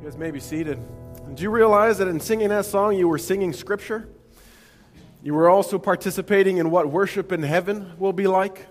[0.00, 0.78] You guys may be seated.
[1.34, 4.08] Do you realize that in singing that song, you were singing scripture?
[5.22, 8.66] You were also participating in what worship in heaven will be like?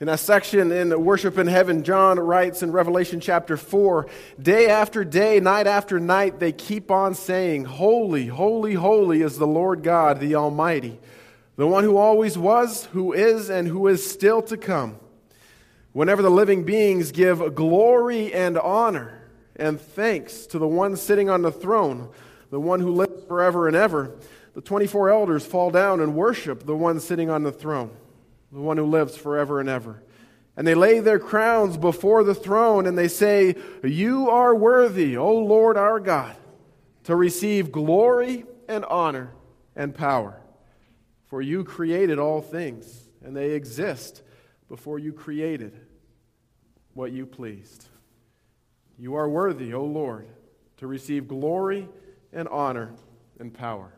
[0.00, 4.08] In that section in Worship in Heaven, John writes in Revelation chapter 4
[4.42, 9.46] Day after day, night after night, they keep on saying, Holy, holy, holy is the
[9.46, 10.98] Lord God, the Almighty,
[11.54, 14.96] the one who always was, who is, and who is still to come.
[15.92, 19.21] Whenever the living beings give glory and honor
[19.62, 22.08] and thanks to the one sitting on the throne,
[22.50, 24.12] the one who lives forever and ever,
[24.54, 27.96] the 24 elders fall down and worship the one sitting on the throne,
[28.50, 30.02] the one who lives forever and ever.
[30.56, 35.32] And they lay their crowns before the throne and they say, You are worthy, O
[35.32, 36.34] Lord our God,
[37.04, 39.32] to receive glory and honor
[39.76, 40.42] and power.
[41.26, 44.22] For you created all things, and they exist
[44.68, 45.78] before you created
[46.94, 47.86] what you pleased.
[49.02, 50.28] You are worthy, O Lord,
[50.76, 51.88] to receive glory
[52.32, 52.92] and honor
[53.40, 53.92] and power.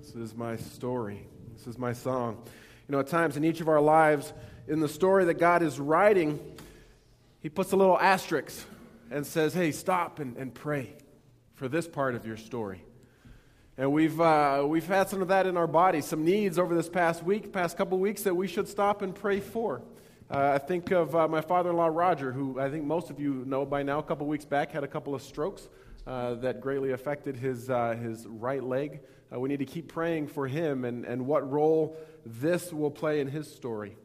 [0.00, 1.24] This is my story.
[1.56, 2.42] This is my song.
[2.88, 4.32] You know, at times in each of our lives,
[4.66, 6.40] in the story that God is writing,
[7.38, 8.66] He puts a little asterisk
[9.08, 10.96] and says, hey, stop and, and pray
[11.54, 12.82] for this part of your story.
[13.80, 16.90] And we've, uh, we've had some of that in our body, some needs over this
[16.90, 19.80] past week, past couple weeks that we should stop and pray for.
[20.30, 23.18] Uh, I think of uh, my father in law, Roger, who I think most of
[23.18, 25.70] you know by now, a couple weeks back, had a couple of strokes
[26.06, 29.00] uh, that greatly affected his, uh, his right leg.
[29.34, 33.20] Uh, we need to keep praying for him and, and what role this will play
[33.20, 33.96] in his story.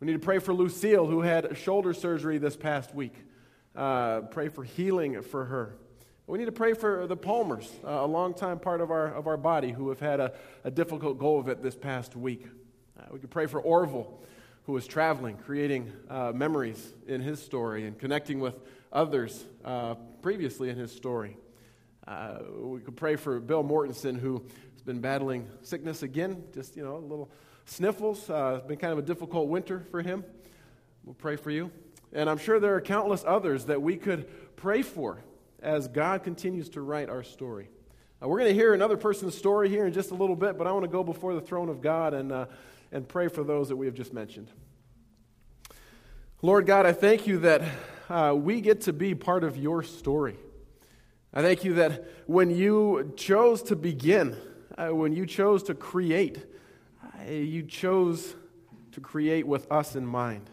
[0.00, 3.14] We need to pray for Lucille, who had shoulder surgery this past week.
[3.72, 5.76] pray for healing for her.
[6.28, 9.36] We need to pray for the Palmers, uh, a long-time part of our, of our
[9.36, 10.32] body, who have had a,
[10.64, 12.48] a difficult go of it this past week.
[12.98, 14.18] Uh, we could pray for Orville,
[14.64, 18.56] who was traveling, creating uh, memories in his story and connecting with
[18.92, 21.36] others uh, previously in his story.
[22.08, 26.82] Uh, we could pray for Bill Mortensen, who has been battling sickness again, just, you
[26.82, 27.30] know, a little
[27.66, 28.28] sniffles.
[28.28, 30.24] Uh, it's been kind of a difficult winter for him.
[31.04, 31.70] We'll pray for you.
[32.12, 35.22] And I'm sure there are countless others that we could pray for
[35.66, 37.68] as God continues to write our story.
[38.22, 40.68] Uh, we're going to hear another person's story here in just a little bit, but
[40.68, 42.46] I want to go before the throne of God and, uh,
[42.92, 44.48] and pray for those that we have just mentioned.
[46.40, 47.62] Lord God, I thank you that
[48.08, 50.36] uh, we get to be part of your story.
[51.34, 54.36] I thank you that when you chose to begin,
[54.78, 56.38] uh, when you chose to create,
[57.02, 58.36] uh, you chose
[58.92, 60.48] to create with us in mind.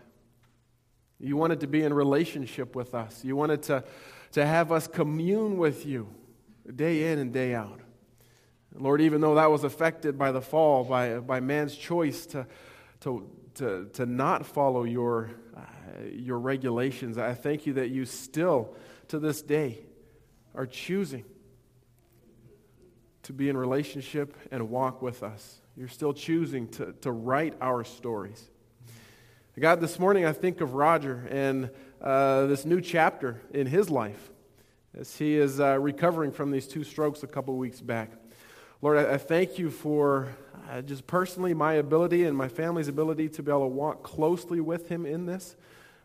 [1.19, 3.23] You wanted to be in relationship with us.
[3.23, 3.83] You wanted to
[4.33, 6.07] to have us commune with you
[6.75, 7.79] day in and day out.
[8.75, 12.47] Lord, even though that was affected by the fall, by, by man's choice to,
[13.01, 15.61] to, to, to not follow your, uh,
[16.11, 18.75] your regulations, I thank you that you still,
[19.09, 19.79] to this day,
[20.55, 21.25] are choosing
[23.23, 25.61] to be in relationship and walk with us.
[25.77, 28.49] You're still choosing to, to write our stories.
[29.59, 31.69] God, this morning I think of Roger and
[32.03, 34.29] uh, this new chapter in his life
[34.97, 38.11] as he is uh, recovering from these two strokes a couple weeks back.
[38.81, 40.27] Lord, I, I thank you for
[40.69, 44.59] uh, just personally my ability and my family's ability to be able to walk closely
[44.59, 45.55] with him in this.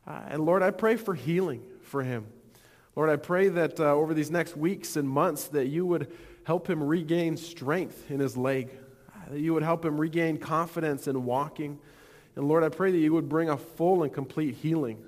[0.07, 2.27] Uh, and Lord, I pray for healing for him.
[2.95, 6.13] Lord, I pray that uh, over these next weeks and months that you would
[6.45, 8.71] help him regain strength in his leg,
[9.29, 11.79] that you would help him regain confidence in walking.
[12.37, 15.05] And Lord, I pray that you would bring a full and complete healing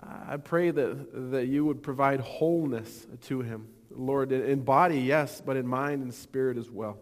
[0.00, 3.68] I pray that, that you would provide wholeness to him.
[3.90, 6.98] Lord, in body, yes, but in mind and spirit as well.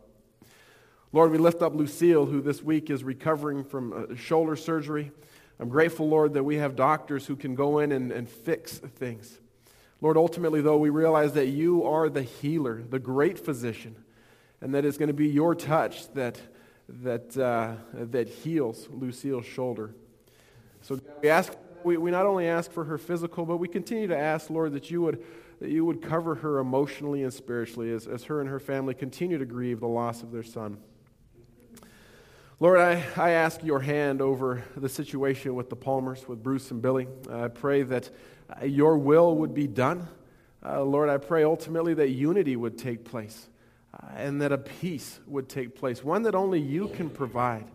[1.12, 5.10] Lord, we lift up Lucille, who this week is recovering from uh, shoulder surgery.
[5.58, 9.38] I'm grateful, Lord, that we have doctors who can go in and, and fix things.
[10.00, 13.96] Lord, ultimately, though, we realize that you are the healer, the great physician,
[14.60, 16.40] and that it's going to be your touch that,
[16.88, 19.94] that, uh, that heals Lucille's shoulder.
[20.82, 21.52] So we ask
[21.84, 24.90] we, we not only ask for her physical, but we continue to ask, Lord, that
[24.90, 25.22] you would,
[25.60, 29.38] that you would cover her emotionally and spiritually as, as her and her family continue
[29.38, 30.78] to grieve the loss of their son.
[32.60, 36.80] Lord, I, I ask your hand over the situation with the Palmers, with Bruce and
[36.80, 37.08] Billy.
[37.30, 38.10] I pray that
[38.48, 40.06] uh, your will would be done.
[40.64, 43.48] Uh, Lord, I pray ultimately that unity would take place
[43.92, 47.66] uh, and that a peace would take place, one that only you can provide.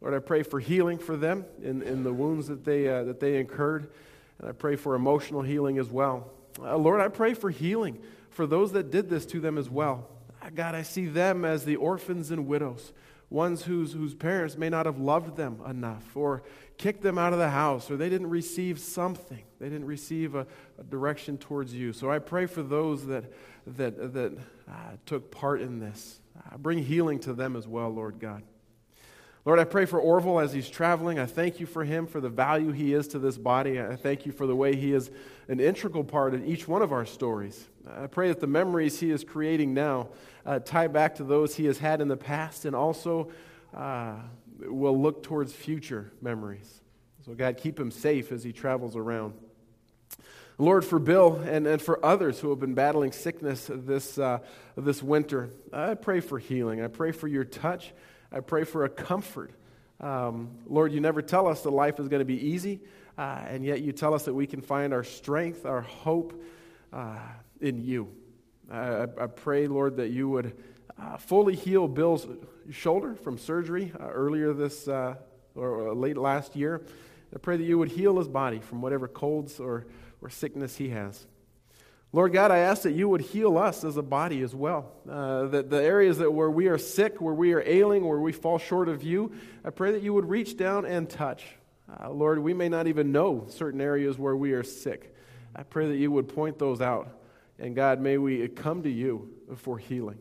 [0.00, 3.20] Lord, I pray for healing for them in, in the wounds that they, uh, that
[3.20, 3.90] they incurred.
[4.38, 6.30] And I pray for emotional healing as well.
[6.58, 7.98] Uh, Lord, I pray for healing
[8.30, 10.08] for those that did this to them as well.
[10.40, 12.92] Uh, God, I see them as the orphans and widows
[13.30, 16.42] ones whose, whose parents may not have loved them enough or
[16.76, 19.42] kicked them out of the house or they didn't receive something.
[19.60, 20.46] They didn't receive a,
[20.78, 21.92] a direction towards you.
[21.92, 23.24] So I pray for those that,
[23.66, 24.32] that, that
[24.68, 24.72] uh,
[25.06, 26.20] took part in this.
[26.36, 28.42] Uh, bring healing to them as well, Lord God.
[29.46, 31.18] Lord, I pray for Orville as he's traveling.
[31.18, 33.80] I thank you for him, for the value he is to this body.
[33.80, 35.10] I thank you for the way he is
[35.48, 37.66] an integral part in each one of our stories.
[37.88, 40.08] I pray that the memories he is creating now
[40.44, 43.30] uh, tie back to those he has had in the past and also
[43.74, 44.16] uh,
[44.60, 46.82] will look towards future memories.
[47.24, 49.32] So, God, keep him safe as he travels around.
[50.58, 54.40] Lord, for Bill and, and for others who have been battling sickness this, uh,
[54.76, 56.82] this winter, I pray for healing.
[56.82, 57.94] I pray for your touch.
[58.32, 59.52] I pray for a comfort.
[60.00, 62.80] Um, Lord, you never tell us that life is going to be easy,
[63.18, 66.40] uh, and yet you tell us that we can find our strength, our hope
[66.92, 67.18] uh,
[67.60, 68.08] in you.
[68.70, 70.56] I, I, pray, Lord, that you would
[71.00, 72.26] uh, fully heal Bill's
[72.70, 75.16] shoulder from surgery uh, earlier this uh,
[75.54, 76.82] or late last year.
[77.34, 79.86] I pray that you would heal his body from whatever colds or,
[80.22, 81.26] or sickness he has.
[82.12, 84.90] Lord God, I ask that you would heal us as a body as well.
[85.08, 88.32] Uh, that the areas that where we are sick, where we are ailing, where we
[88.32, 89.32] fall short of you,
[89.64, 91.44] I pray that you would reach down and touch.
[91.88, 95.14] Uh, Lord, we may not even know certain areas where we are sick.
[95.54, 97.16] I pray that you would point those out.
[97.60, 100.18] And God, may we come to you for healing.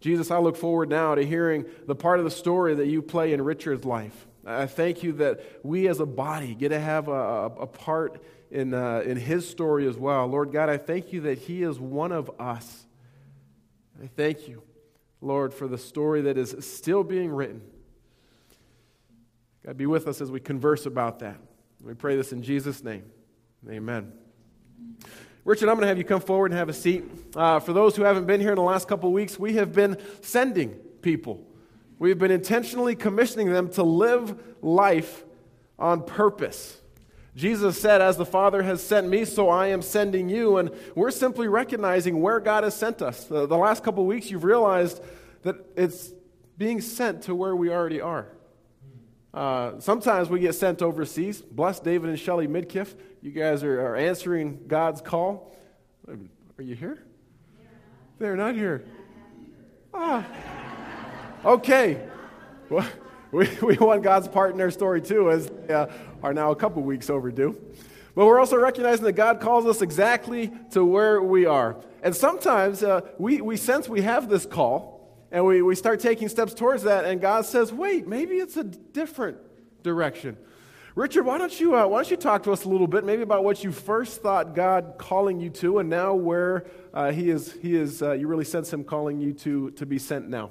[0.00, 3.32] Jesus, I look forward now to hearing the part of the story that you play
[3.32, 4.26] in Richard's life.
[4.46, 8.22] I thank you that we as a body get to have a, a, a part
[8.50, 10.26] in, uh, in his story as well.
[10.26, 12.86] Lord God, I thank you that he is one of us.
[14.02, 14.62] I thank you,
[15.20, 17.62] Lord, for the story that is still being written.
[19.64, 21.38] God, be with us as we converse about that.
[21.82, 23.04] We pray this in Jesus' name.
[23.68, 24.12] Amen.
[25.44, 27.04] Richard, I'm going to have you come forward and have a seat.
[27.34, 29.72] Uh, for those who haven't been here in the last couple of weeks, we have
[29.72, 30.70] been sending
[31.02, 31.46] people.
[31.98, 35.24] We've been intentionally commissioning them to live life
[35.78, 36.80] on purpose.
[37.36, 40.56] Jesus said, As the Father has sent me, so I am sending you.
[40.56, 43.24] And we're simply recognizing where God has sent us.
[43.24, 45.00] The, the last couple weeks, you've realized
[45.42, 46.12] that it's
[46.58, 48.26] being sent to where we already are.
[49.32, 51.40] Uh, sometimes we get sent overseas.
[51.40, 52.94] Bless David and Shelly Midkiff.
[53.22, 55.54] You guys are, are answering God's call.
[56.08, 56.98] Are you here?
[58.18, 58.84] They're not here.
[59.94, 60.26] Ah.
[61.44, 62.06] Okay.
[62.68, 62.86] Well,
[63.32, 65.86] we, we want God's part in their story too, as they uh,
[66.22, 67.56] are now a couple weeks overdue.
[68.14, 71.76] But we're also recognizing that God calls us exactly to where we are.
[72.02, 76.28] And sometimes uh, we, we sense we have this call, and we, we start taking
[76.28, 79.38] steps towards that, and God says, wait, maybe it's a different
[79.82, 80.36] direction.
[80.96, 83.22] Richard, why don't you uh, why don't you talk to us a little bit, maybe
[83.22, 87.52] about what you first thought God calling you to, and now where uh, He is
[87.52, 90.50] He is uh, you really sense Him calling you to to be sent now.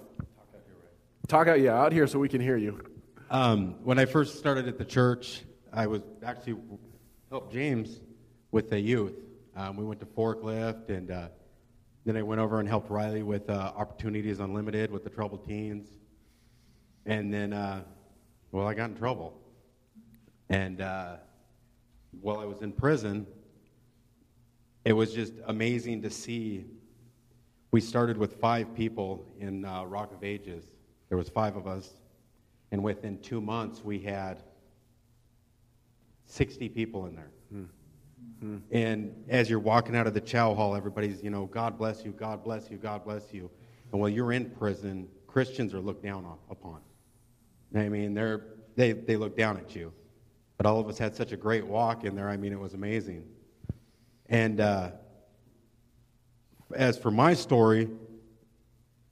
[1.30, 2.84] Talk out, yeah, out here so we can hear you.
[3.30, 6.56] Um, when I first started at the church, I was actually
[7.30, 8.02] helped James
[8.50, 9.14] with the youth.
[9.56, 11.28] Um, we went to forklift, and uh,
[12.04, 15.88] then I went over and helped Riley with uh, Opportunities Unlimited with the troubled teens.
[17.06, 17.84] And then, uh,
[18.52, 19.40] well, I got in trouble.
[20.50, 21.18] And uh,
[22.22, 23.28] while I was in prison,
[24.84, 26.66] it was just amazing to see.
[27.70, 30.66] We started with five people in uh, Rock of Ages
[31.10, 31.94] there was five of us,
[32.72, 34.42] and within two months we had
[36.28, 37.31] 60 people in there.
[37.54, 38.57] Mm-hmm.
[38.72, 42.12] And as you're walking out of the chow hall, everybody's, you know, God bless you,
[42.12, 43.50] God bless you, God bless you.
[43.92, 46.80] And while you're in prison, Christians are looked down upon.
[47.76, 48.45] I mean, they're,
[48.76, 49.92] they, they look down at you.
[50.57, 52.30] But all of us had such a great walk in there.
[52.30, 53.24] I mean, it was amazing.
[54.28, 54.92] And uh,
[56.76, 57.90] as for my story,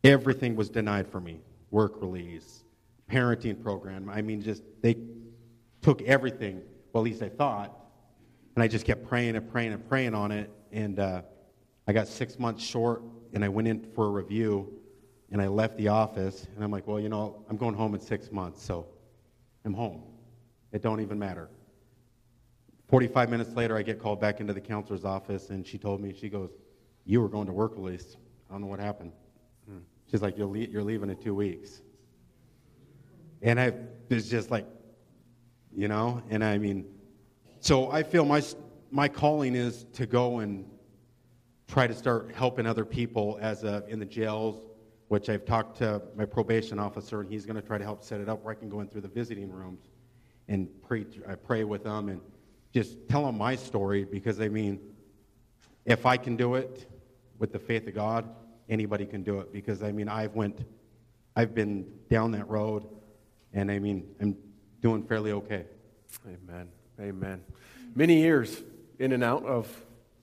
[0.03, 1.41] everything was denied for me
[1.77, 2.63] work release,
[3.07, 4.10] parenting program.
[4.10, 4.98] I mean, just they
[5.84, 7.72] took everything, well, at least I thought,
[8.55, 10.50] and I just kept praying and praying and praying on it.
[10.72, 11.22] And uh,
[11.88, 13.03] I got six months short,
[13.34, 14.74] and I went in for a review,
[15.31, 18.01] and I left the office, and I'm like, well, you know, I'm going home in
[18.01, 18.88] six months, so
[19.63, 20.01] I'm home.
[20.72, 21.48] It don't even matter.
[22.89, 26.12] 45 minutes later, I get called back into the counselor's office, and she told me,
[26.12, 26.50] she goes,
[27.05, 28.17] you were going to work release.
[28.50, 29.12] I don't know what happened.
[30.09, 31.81] She's like, you're, le- you're leaving in two weeks.
[33.41, 33.73] And I
[34.09, 34.65] was just like,
[35.75, 36.85] you know, and I mean,
[37.59, 38.41] so I feel my,
[38.89, 40.65] my calling is to go and
[41.67, 44.65] try to start helping other people as a, in the jails,
[45.09, 48.21] which I've talked to my probation officer, and he's going to try to help set
[48.21, 49.81] it up where I can go in through the visiting rooms
[50.47, 52.21] and pray, I pray with them and
[52.73, 54.79] just tell them my story because I mean,
[55.85, 56.89] if I can do it
[57.39, 58.29] with the faith of God,
[58.69, 60.59] anybody can do it because I mean I've went
[61.36, 62.83] I've been down that road,
[63.53, 64.36] and I mean, I'm
[64.81, 65.65] doing fairly okay.
[66.25, 66.67] Amen.
[67.00, 67.43] Amen.
[67.93, 68.63] Many years
[68.97, 69.67] in and out of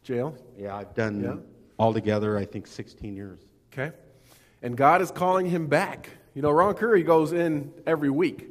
[0.03, 0.37] jail.
[0.59, 1.37] Yeah, I've done Yeah.
[1.79, 3.39] altogether, I think, 16 years.
[3.73, 3.95] Okay.
[4.61, 6.09] And God is calling him back.
[6.35, 8.49] You know, Ron Curry goes in every week.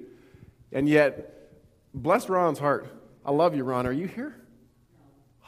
[0.71, 1.51] And yet,
[1.93, 2.88] bless Ron's heart.
[3.25, 3.85] I love you, Ron.
[3.85, 4.38] Are you here?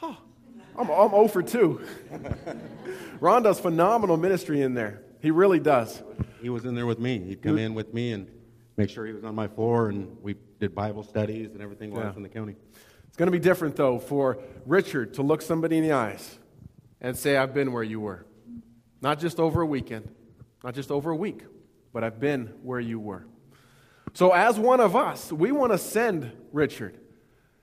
[0.02, 0.18] Oh,
[0.78, 1.80] I'm, I'm 0 for 2.
[3.20, 5.02] Ron does phenomenal ministry in there.
[5.20, 6.02] He really does.
[6.40, 7.18] He was in there with me.
[7.18, 8.30] He'd come in with me and
[8.76, 12.02] make sure he was on my floor, and we did Bible studies and everything while
[12.02, 12.18] I was Yeah.
[12.18, 12.56] in the county.
[13.08, 16.38] It's going to be different, though, for Richard to look somebody in the eyes
[17.00, 18.26] and say, I've been where you were.
[19.00, 20.08] Not just over a weekend,
[20.62, 21.44] not just over a week,
[21.92, 23.26] but I've been where you were.
[24.12, 26.98] So, as one of us, we want to send Richard.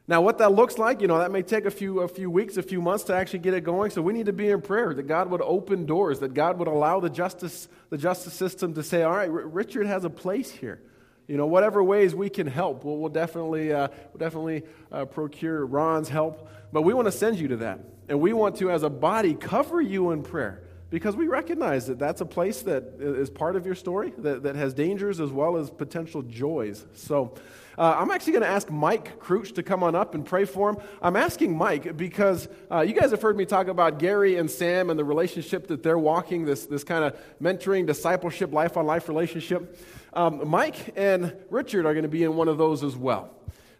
[0.05, 2.57] Now, what that looks like, you know, that may take a few, a few weeks,
[2.57, 3.89] a few months to actually get it going.
[3.89, 6.67] So, we need to be in prayer that God would open doors, that God would
[6.67, 10.81] allow the justice, the justice system to say, all right, Richard has a place here.
[11.27, 15.65] You know, whatever ways we can help, we'll, we'll definitely, uh, we'll definitely uh, procure
[15.65, 16.49] Ron's help.
[16.73, 17.79] But we want to send you to that.
[18.09, 21.97] And we want to, as a body, cover you in prayer because we recognize that
[21.97, 25.57] that's a place that is part of your story that, that has dangers as well
[25.57, 26.85] as potential joys.
[26.93, 27.33] So
[27.79, 30.69] uh, I'm actually going to ask Mike Crouch to come on up and pray for
[30.69, 30.77] him.
[31.01, 34.91] I'm asking Mike because uh, you guys have heard me talk about Gary and Sam
[34.91, 39.07] and the relationship that they're walking, this, this kind of mentoring, discipleship, life on life
[39.07, 39.79] relationship.
[40.13, 43.31] Um, Mike and Richard are going to be in one of those as well.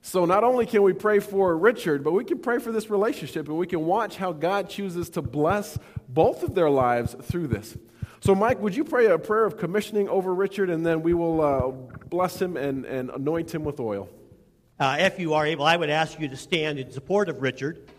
[0.06, 3.48] So not only can we pray for Richard, but we can pray for this relationship
[3.48, 5.80] and we can watch how God chooses to bless
[6.10, 7.78] both of their lives through this.
[8.20, 11.42] So, Mike, would you pray a prayer of commissioning over Richard and then we will
[11.42, 11.72] uh,
[12.10, 14.10] bless him and, and anoint him with oil?
[14.78, 17.90] Uh, if you are able, I would ask you to stand in support of Richard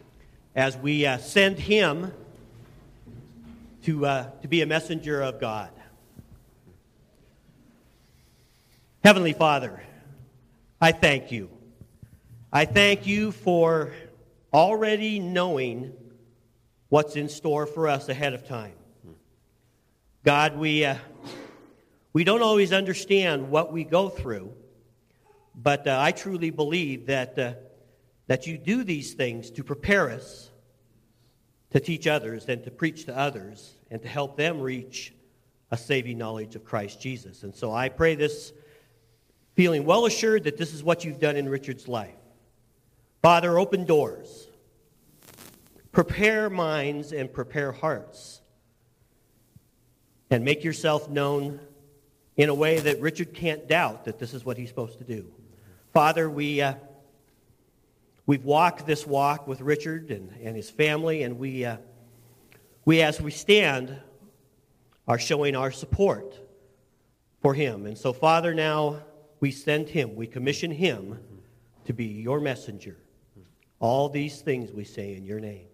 [0.54, 2.12] as we uh, send him
[3.84, 5.70] to, uh, to be a messenger of God.
[9.02, 9.82] Heavenly Father,
[10.82, 11.48] I thank you.
[12.56, 13.92] I thank you for
[14.52, 15.92] already knowing
[16.88, 18.74] what's in store for us ahead of time.
[20.22, 20.94] God, we, uh,
[22.12, 24.52] we don't always understand what we go through.
[25.56, 27.54] But uh, I truly believe that, uh,
[28.28, 30.48] that you do these things to prepare us
[31.72, 35.12] to teach others and to preach to others and to help them reach
[35.72, 37.42] a saving knowledge of Christ Jesus.
[37.42, 38.52] And so I pray this
[39.56, 42.14] feeling well assured that this is what you've done in Richard's life.
[43.24, 44.48] Father, open doors,
[45.92, 48.42] prepare minds and prepare hearts,
[50.28, 51.58] and make yourself known
[52.36, 55.24] in a way that Richard can't doubt that this is what he's supposed to do.
[55.94, 56.74] Father, we, uh,
[58.26, 61.78] we've walked this walk with Richard and, and his family, and we, uh,
[62.84, 63.96] we, as we stand,
[65.08, 66.38] are showing our support
[67.40, 67.86] for him.
[67.86, 69.02] And so, Father, now
[69.40, 71.18] we send him, we commission him
[71.86, 72.98] to be your messenger.
[73.80, 75.66] All these things we say in your name.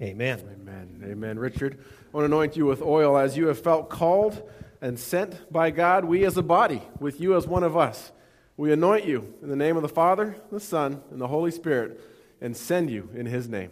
[0.00, 0.40] Amen.
[0.40, 1.04] Amen.
[1.04, 1.38] Amen.
[1.38, 5.50] Richard, I want to anoint you with oil as you have felt called and sent
[5.52, 8.10] by God, we as a body, with you as one of us.
[8.56, 12.00] We anoint you in the name of the Father, the Son, and the Holy Spirit,
[12.40, 13.70] and send you in his name.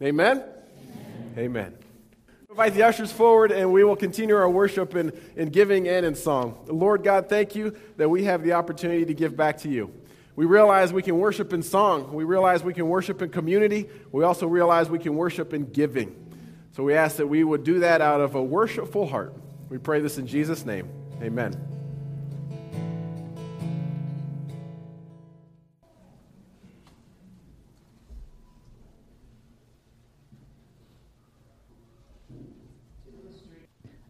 [0.00, 0.38] Amen?
[0.38, 1.38] Amen.
[1.38, 1.74] Amen.
[2.48, 6.14] Invite the ushers forward, and we will continue our worship in, in giving and in
[6.14, 6.64] song.
[6.68, 9.92] Lord God, thank you that we have the opportunity to give back to you.
[10.34, 12.12] We realize we can worship in song.
[12.12, 13.88] We realize we can worship in community.
[14.10, 16.16] We also realize we can worship in giving.
[16.72, 19.34] So we ask that we would do that out of a worshipful heart.
[19.68, 20.88] We pray this in Jesus' name.
[21.20, 21.54] Amen.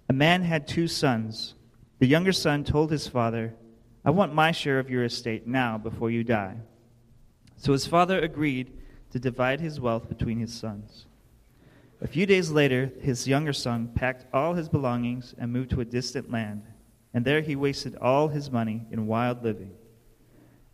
[0.09, 1.55] A man had two sons.
[1.99, 3.55] The younger son told his father,
[4.05, 6.57] I want my share of your estate now before you die.
[7.57, 8.73] So his father agreed
[9.11, 11.07] to divide his wealth between his sons.
[12.01, 15.85] A few days later, his younger son packed all his belongings and moved to a
[15.85, 16.65] distant land,
[17.15, 19.71] and there he wasted all his money in wild living.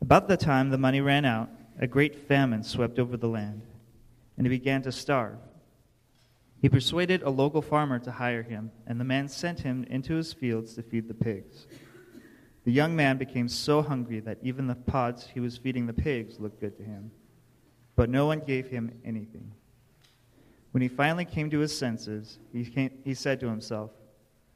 [0.01, 3.61] About the time the money ran out, a great famine swept over the land,
[4.39, 5.37] and he began to starve.
[6.63, 10.33] He persuaded a local farmer to hire him, and the man sent him into his
[10.33, 11.67] fields to feed the pigs.
[12.69, 16.39] The young man became so hungry that even the pods he was feeding the pigs
[16.39, 17.11] looked good to him.
[17.97, 19.53] But no one gave him anything.
[20.73, 23.93] When he finally came to his senses, he, came, he said to himself,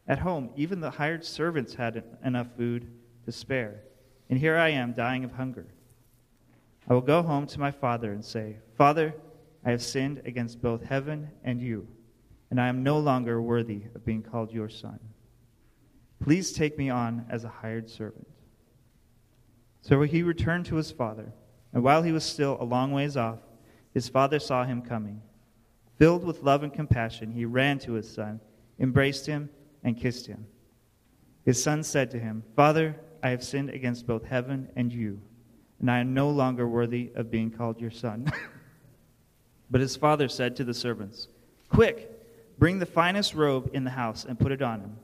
[0.06, 2.92] At home, even the hired servants had enough food
[3.24, 3.80] to spare,
[4.28, 5.68] and here I am dying of hunger.
[6.90, 9.14] I will go home to my father and say, Father,
[9.64, 11.88] I have sinned against both heaven and you,
[12.50, 15.00] and I am no longer worthy of being called your son.
[16.22, 18.28] Please take me on as a hired servant.
[19.80, 21.32] So he returned to his father,
[21.72, 23.40] and while he was still a long ways off,
[23.92, 25.20] his father saw him coming.
[25.98, 28.40] Filled with love and compassion, he ran to his son,
[28.78, 29.50] embraced him,
[29.82, 30.46] and kissed him.
[31.44, 35.20] His son said to him, Father, I have sinned against both heaven and you,
[35.80, 38.32] and I am no longer worthy of being called your son.
[39.72, 41.26] but his father said to the servants,
[41.68, 42.10] Quick,
[42.60, 44.96] bring the finest robe in the house and put it on him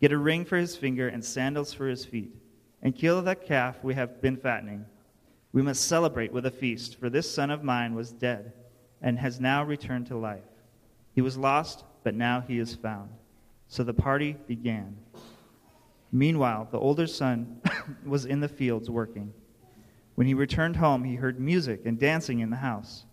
[0.00, 2.34] Get a ring for his finger and sandals for his feet,
[2.82, 4.86] and kill that calf we have been fattening.
[5.52, 8.52] We must celebrate with a feast, for this son of mine was dead
[9.02, 10.44] and has now returned to life.
[11.14, 13.10] He was lost, but now he is found.
[13.68, 14.96] So the party began.
[16.12, 17.60] Meanwhile, the older son
[18.06, 19.32] was in the fields working.
[20.14, 23.04] When he returned home, he heard music and dancing in the house.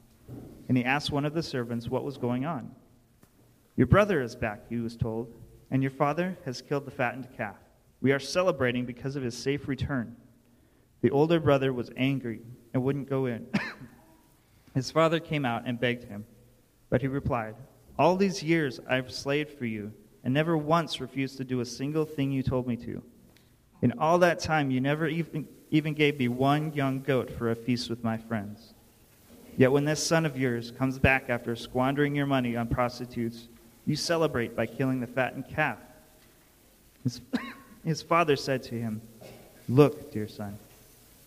[0.67, 2.71] And he asked one of the servants what was going on.
[3.75, 5.33] Your brother is back, he was told
[5.71, 7.57] and your father has killed the fattened calf.
[8.01, 10.15] We are celebrating because of his safe return.
[11.01, 12.41] The older brother was angry
[12.73, 13.47] and wouldn't go in.
[14.73, 16.25] his father came out and begged him,
[16.89, 17.55] but he replied,
[17.97, 19.93] All these years I've slaved for you
[20.23, 23.01] and never once refused to do a single thing you told me to.
[23.81, 27.55] In all that time, you never even, even gave me one young goat for a
[27.55, 28.73] feast with my friends.
[29.55, 33.47] Yet when this son of yours comes back after squandering your money on prostitutes,
[33.87, 35.79] you celebrate by killing the fattened calf.
[37.03, 37.21] His,
[37.85, 39.01] his father said to him,
[39.69, 40.59] Look, dear son,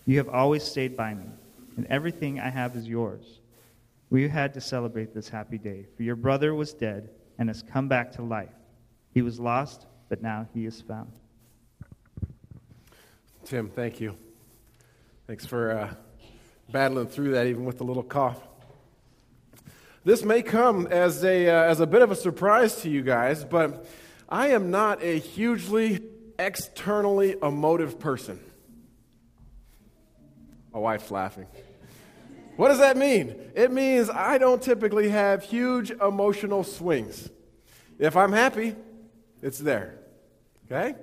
[0.06, 1.24] you have always stayed by me,
[1.76, 3.40] and everything I have is yours.
[4.10, 7.88] We had to celebrate this happy day, for your brother was dead and has come
[7.88, 8.48] back to life.
[9.14, 11.10] He was lost, but now he is found.
[13.44, 14.14] Tim, thank you.
[15.26, 15.94] Thanks for uh,
[16.70, 18.38] battling through that, even with a little cough.
[20.02, 23.44] This may come as a, uh, as a bit of a surprise to you guys,
[23.44, 23.84] but
[24.28, 26.00] I am not a hugely
[26.38, 28.40] externally emotive person.
[30.72, 31.46] My wife's laughing.
[32.56, 33.34] What does that mean?
[33.54, 37.28] It means I don't typically have huge emotional swings.
[37.98, 38.76] If I'm happy,
[39.42, 39.98] it's there.
[40.64, 40.94] Okay?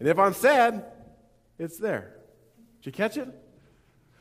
[0.00, 0.84] And if I'm sad,
[1.58, 2.16] it's there.
[2.82, 3.28] Did you catch it?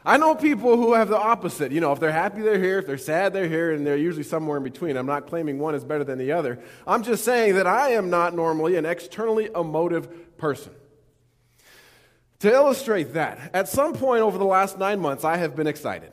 [0.06, 1.72] I know people who have the opposite.
[1.72, 2.78] You know, if they're happy, they're here.
[2.78, 3.72] If they're sad, they're here.
[3.74, 4.98] And they're usually somewhere in between.
[4.98, 6.60] I'm not claiming one is better than the other.
[6.86, 10.74] I'm just saying that I am not normally an externally emotive person.
[12.40, 16.12] To illustrate that, at some point over the last nine months, I have been excited.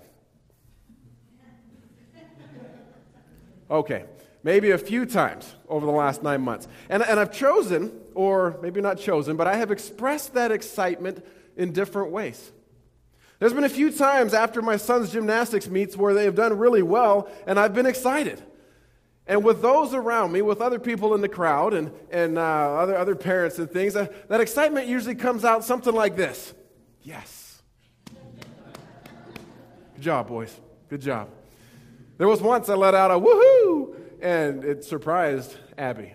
[3.71, 4.05] Okay,
[4.43, 6.69] maybe a few times over the last nine months.
[6.89, 11.25] And, and I've chosen, or maybe not chosen, but I have expressed that excitement
[11.57, 12.53] in different ways.
[13.43, 16.85] There's been a few times after my son's gymnastics meets where they have done really
[16.85, 18.41] well, and I've been excited.
[19.27, 22.97] And with those around me, with other people in the crowd and, and uh, other,
[22.97, 26.55] other parents and things, uh, that excitement usually comes out something like this
[27.03, 27.63] Yes.
[29.97, 30.61] Good job, boys.
[30.89, 31.29] Good job.
[32.19, 36.15] There was once I let out a woohoo, and it surprised Abby.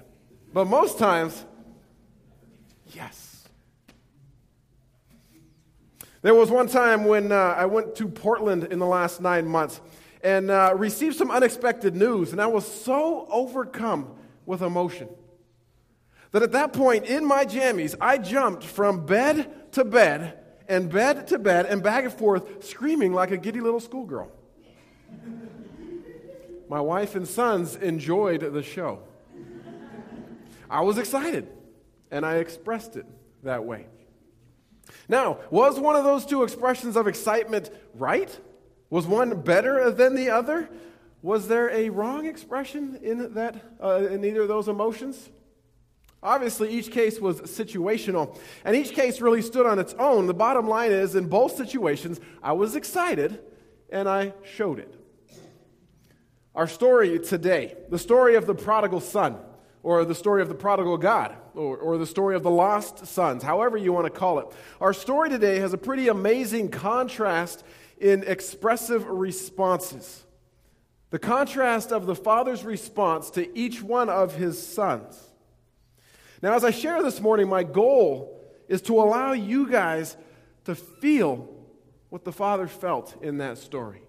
[0.54, 1.44] But most times,
[2.94, 3.27] yes.
[6.22, 9.80] There was one time when uh, I went to Portland in the last nine months
[10.24, 15.10] and uh, received some unexpected news, and I was so overcome with emotion
[16.32, 21.28] that at that point in my jammies, I jumped from bed to bed and bed
[21.28, 24.32] to bed and back and forth, screaming like a giddy little schoolgirl.
[26.68, 29.04] my wife and sons enjoyed the show.
[30.70, 31.48] I was excited,
[32.12, 33.06] and I expressed it
[33.44, 33.88] that way.
[35.10, 38.38] Now, was one of those two expressions of excitement right?
[38.90, 40.70] Was one better than the other?
[41.22, 45.30] Was there a wrong expression in that uh, in either of those emotions?
[46.22, 50.26] Obviously, each case was situational, and each case really stood on its own.
[50.26, 53.40] The bottom line is, in both situations, I was excited
[53.90, 54.94] and I showed it.
[56.56, 59.38] Our story today, the story of the prodigal son,
[59.84, 63.44] or the story of the prodigal God, or, or, the story of the lost sons,
[63.44, 64.48] however you want to call it.
[64.80, 67.64] Our story today has a pretty amazing contrast
[68.00, 70.24] in expressive responses.
[71.10, 75.22] The contrast of the father's response to each one of his sons.
[76.42, 80.16] Now, as I share this morning, my goal is to allow you guys
[80.66, 81.50] to feel
[82.10, 84.02] what the father felt in that story.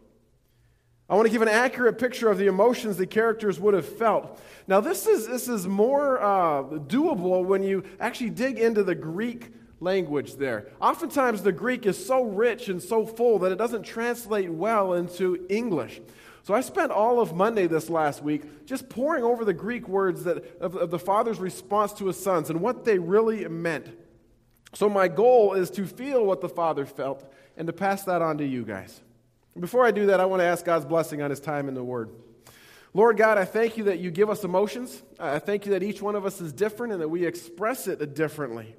[1.08, 4.38] I want to give an accurate picture of the emotions the characters would have felt.
[4.66, 9.50] Now, this is, this is more uh, doable when you actually dig into the Greek
[9.80, 10.68] language there.
[10.80, 15.46] Oftentimes, the Greek is so rich and so full that it doesn't translate well into
[15.48, 16.02] English.
[16.42, 20.24] So I spent all of Monday this last week just poring over the Greek words
[20.24, 23.86] that, of, of the father's response to his sons and what they really meant.
[24.74, 28.38] So my goal is to feel what the father felt and to pass that on
[28.38, 29.00] to you guys.
[29.60, 31.82] Before I do that, I want to ask God's blessing on his time in the
[31.82, 32.10] Word.
[32.94, 35.02] Lord God, I thank you that you give us emotions.
[35.18, 38.14] I thank you that each one of us is different and that we express it
[38.14, 38.74] differently.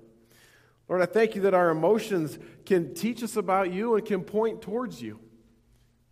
[0.88, 4.62] Lord, I thank you that our emotions can teach us about you and can point
[4.62, 5.20] towards you.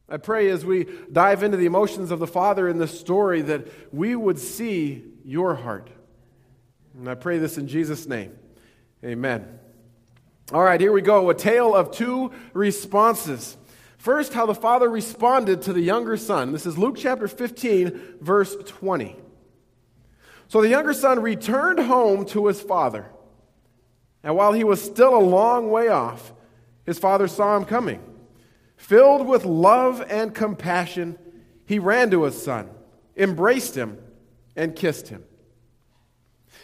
[0.10, 3.68] I pray as we dive into the emotions of the Father in this story that
[3.94, 5.90] we would see your heart.
[6.98, 8.38] And I pray this in Jesus' name.
[9.04, 9.60] Amen.
[10.54, 11.30] All right, here we go.
[11.30, 13.58] A tale of two responses.
[13.98, 16.52] First, how the father responded to the younger son.
[16.52, 19.16] This is Luke chapter 15, verse 20.
[20.48, 23.08] So the younger son returned home to his father.
[24.24, 26.34] And while he was still a long way off,
[26.86, 28.02] his father saw him coming.
[28.78, 31.18] Filled with love and compassion,
[31.66, 32.70] he ran to his son,
[33.16, 33.98] embraced him,
[34.56, 35.24] and kissed him.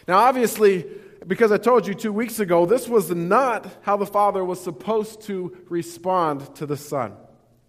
[0.08, 0.86] Now, obviously,
[1.28, 5.22] because I told you two weeks ago, this was not how the father was supposed
[5.24, 7.16] to respond to the son,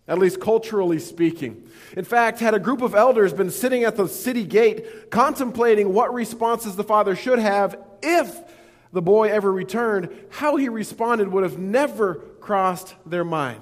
[0.07, 1.69] at least culturally speaking.
[1.97, 6.13] In fact, had a group of elders been sitting at the city gate contemplating what
[6.13, 8.41] responses the father should have if
[8.93, 13.61] the boy ever returned, how he responded would have never crossed their mind.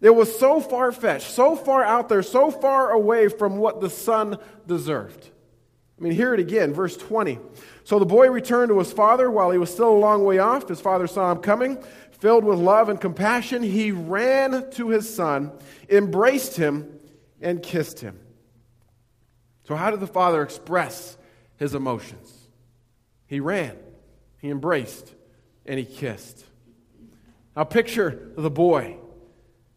[0.00, 3.90] It was so far fetched, so far out there, so far away from what the
[3.90, 5.30] son deserved.
[5.98, 7.38] I mean, hear it again, verse 20.
[7.82, 10.68] So the boy returned to his father while he was still a long way off.
[10.68, 11.82] His father saw him coming.
[12.18, 15.52] Filled with love and compassion, he ran to his son,
[15.88, 16.98] embraced him,
[17.40, 18.18] and kissed him.
[19.64, 21.16] So, how did the father express
[21.56, 22.34] his emotions?
[23.26, 23.76] He ran,
[24.40, 25.14] he embraced,
[25.64, 26.44] and he kissed.
[27.54, 28.96] Now, picture the boy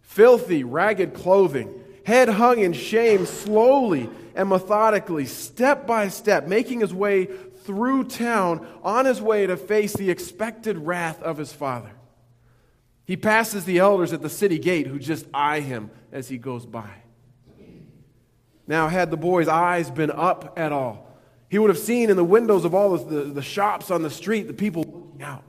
[0.01, 1.73] filthy, ragged clothing,
[2.05, 8.65] head hung in shame, slowly and methodically, step by step, making his way through town
[8.83, 11.91] on his way to face the expected wrath of his father.
[13.11, 16.65] He passes the elders at the city gate who just eye him as he goes
[16.65, 16.89] by.
[18.65, 21.13] Now, had the boy's eyes been up at all,
[21.49, 24.43] he would have seen in the windows of all the, the shops on the street
[24.43, 25.43] the people looking out.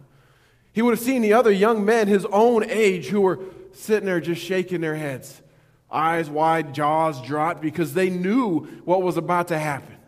[0.72, 3.38] He would have seen the other young men his own age who were
[3.72, 5.40] sitting there just shaking their heads,
[5.88, 9.98] eyes wide, jaws dropped, because they knew what was about to happen.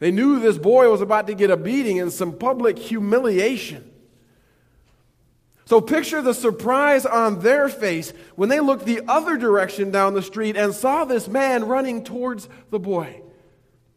[0.00, 3.90] They knew this boy was about to get a beating and some public humiliation.
[5.68, 10.22] So picture the surprise on their face when they looked the other direction down the
[10.22, 13.20] street and saw this man running towards the boy.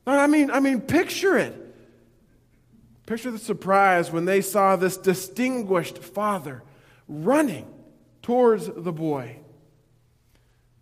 [0.05, 1.55] I mean, I mean, picture it.
[3.05, 6.61] Picture the surprise when they saw this distinguished father
[7.07, 7.73] running
[8.21, 9.37] towards the boy.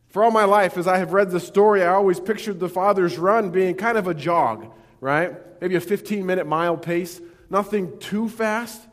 [0.07, 3.19] For all my life, as I have read the story, I always pictured the father's
[3.19, 5.35] run being kind of a jog, right?
[5.61, 8.88] Maybe a 15 minute mile pace, nothing too fast.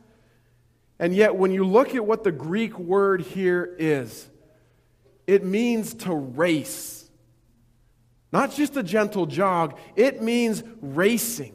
[0.99, 4.27] And yet, when you look at what the Greek word here is,
[5.27, 7.09] it means to race.
[8.33, 11.55] Not just a gentle jog, it means racing.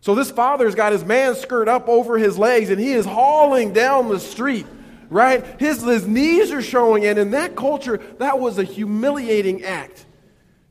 [0.00, 3.72] So, this father's got his man skirt up over his legs and he is hauling
[3.72, 4.66] down the street
[5.14, 5.44] right?
[5.60, 10.06] His, his knees are showing, and in that culture, that was a humiliating act.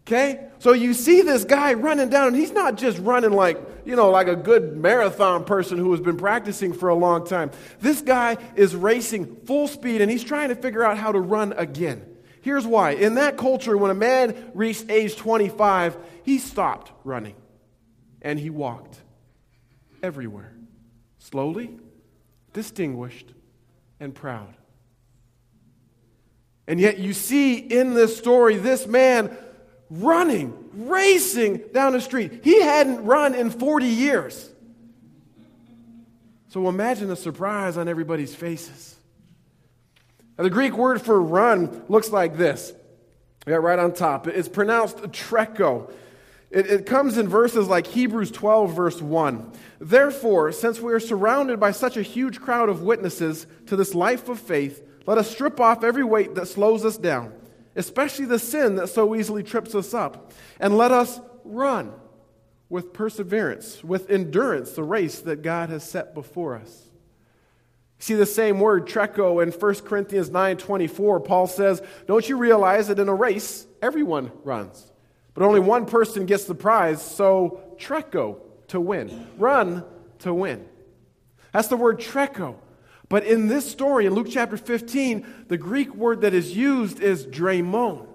[0.05, 0.47] Okay?
[0.63, 4.09] So you see this guy running down, and he's not just running like, you know,
[4.09, 7.51] like a good marathon person who has been practicing for a long time.
[7.81, 11.51] This guy is racing full speed, and he's trying to figure out how to run
[11.57, 12.05] again.
[12.39, 12.91] Here's why.
[12.91, 17.35] In that culture, when a man reached age 25, he stopped running
[18.21, 19.01] and he walked
[20.01, 20.55] everywhere,
[21.17, 21.77] slowly,
[22.53, 23.33] distinguished,
[23.99, 24.55] and proud.
[26.67, 29.37] And yet, you see in this story this man
[30.01, 32.41] running, racing down the street.
[32.43, 34.49] He hadn't run in 40 years.
[36.49, 38.95] So imagine the surprise on everybody's faces.
[40.37, 42.73] Now, the Greek word for run looks like this.
[43.45, 44.27] Yeah, right on top.
[44.27, 45.91] It's pronounced treko.
[46.49, 49.51] It, it comes in verses like Hebrews 12, verse 1.
[49.79, 54.29] Therefore, since we are surrounded by such a huge crowd of witnesses to this life
[54.29, 57.33] of faith, let us strip off every weight that slows us down,
[57.75, 61.93] especially the sin that so easily trips us up, and let us run
[62.69, 66.89] with perseverance, with endurance, the race that God has set before us.
[67.99, 71.23] See the same word, treko, in 1 Corinthians 9:24.
[71.23, 74.91] Paul says, Don't you realize that in a race, everyone runs?
[75.33, 79.27] But only one person gets the prize, so treko, to win.
[79.37, 79.85] Run
[80.19, 80.65] to win.
[81.53, 82.55] That's the word treko.
[83.13, 87.27] But in this story, in Luke chapter 15, the Greek word that is used is
[87.27, 88.07] dremon.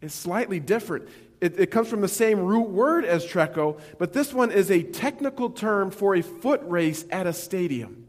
[0.00, 1.08] It's slightly different.
[1.40, 4.84] It, it, comes from the same root word as treko, but this one is a
[4.84, 8.06] technical term for a foot race at a stadium.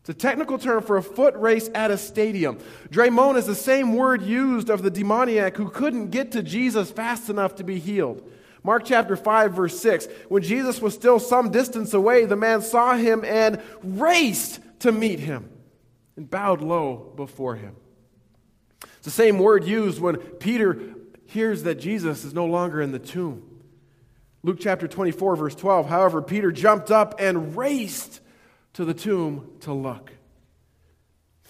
[0.00, 2.58] It's a technical term for a foot race at a stadium.
[2.90, 7.30] Draimon is the same word used of the demoniac who couldn't get to Jesus fast
[7.30, 8.28] enough to be healed.
[8.64, 10.08] Mark chapter 5, verse 6.
[10.28, 15.18] When Jesus was still some distance away, the man saw him and raced to meet
[15.18, 15.48] him
[16.14, 17.74] and bowed low before him.
[18.82, 20.78] It's the same word used when Peter
[21.24, 23.42] hears that Jesus is no longer in the tomb.
[24.42, 25.88] Luke chapter 24, verse 12.
[25.88, 28.20] However, Peter jumped up and raced
[28.74, 30.12] to the tomb to look.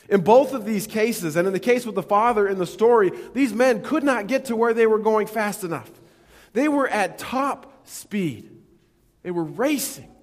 [0.09, 3.11] In both of these cases, and in the case with the father in the story,
[3.33, 5.90] these men could not get to where they were going fast enough.
[6.53, 8.49] They were at top speed,
[9.25, 10.13] they were racing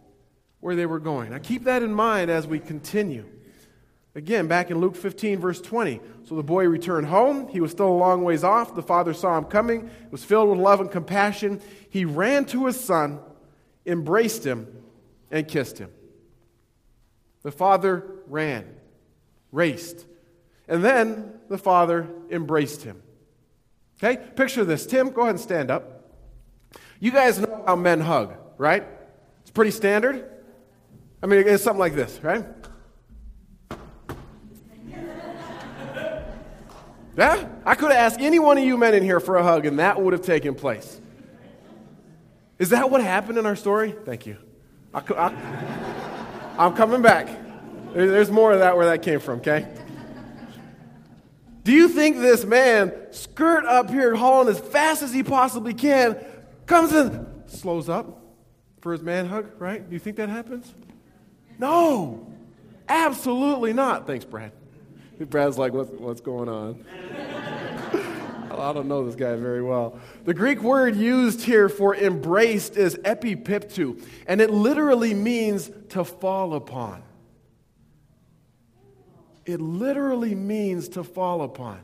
[0.61, 1.31] where they were going.
[1.31, 3.25] Now, keep that in mind as we continue.
[4.13, 6.01] Again, back in Luke 15, verse 20.
[6.23, 7.47] So the boy returned home.
[7.47, 8.75] He was still a long ways off.
[8.75, 11.61] The father saw him coming, was filled with love and compassion.
[11.89, 13.19] He ran to his son,
[13.85, 14.67] embraced him,
[15.29, 15.91] and kissed him.
[17.43, 18.67] The father ran,
[19.51, 20.05] raced,
[20.67, 23.01] and then the father embraced him.
[23.97, 24.21] Okay?
[24.35, 24.85] Picture this.
[24.85, 26.03] Tim, go ahead and stand up.
[26.99, 28.83] You guys know how men hug, right?
[29.41, 30.30] It's pretty standard.
[31.23, 32.45] I mean, it's something like this, right?
[37.17, 37.47] Yeah?
[37.65, 39.79] I could have asked any one of you men in here for a hug, and
[39.79, 40.99] that would have taken place.
[42.57, 43.93] Is that what happened in our story?
[44.05, 44.37] Thank you.
[44.93, 45.33] I,
[46.57, 47.27] am coming back.
[47.93, 49.67] There's more of that where that came from, okay?
[51.63, 56.17] Do you think this man, skirt up here, hauling as fast as he possibly can,
[56.65, 58.21] comes and slows up
[58.79, 59.87] for his man hug, right?
[59.87, 60.73] Do you think that happens?
[61.61, 62.27] No,
[62.89, 64.07] absolutely not.
[64.07, 64.51] Thanks, Brad.
[65.19, 66.83] Brad's like, what's, what's going on?
[68.51, 69.99] I don't know this guy very well.
[70.25, 76.55] The Greek word used here for embraced is epipiptu, and it literally means to fall
[76.55, 77.03] upon.
[79.45, 81.79] It literally means to fall upon.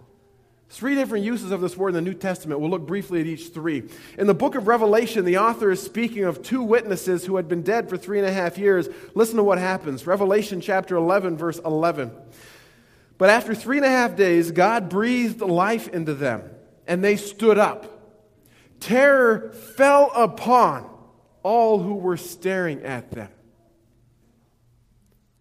[0.70, 2.60] Three different uses of this word in the New Testament.
[2.60, 3.84] We'll look briefly at each three.
[4.18, 7.62] In the book of Revelation, the author is speaking of two witnesses who had been
[7.62, 8.90] dead for three and a half years.
[9.16, 10.06] Listen to what happens.
[10.06, 12.12] Revelation chapter 11, verse 11.
[13.18, 16.44] But after three and a half days, God breathed life into them,
[16.86, 17.94] and they stood up.
[18.82, 20.90] Terror fell upon
[21.44, 23.30] all who were staring at them.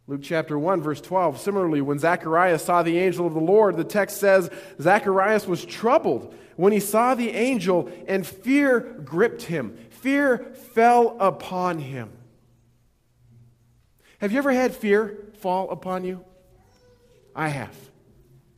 [0.09, 1.41] Luke chapter 1, verse 12.
[1.41, 6.33] Similarly, when Zacharias saw the angel of the Lord, the text says Zacharias was troubled
[6.55, 9.77] when he saw the angel, and fear gripped him.
[9.91, 10.39] Fear
[10.75, 12.11] fell upon him.
[14.21, 16.25] Have you ever had fear fall upon you?
[17.35, 17.77] I have.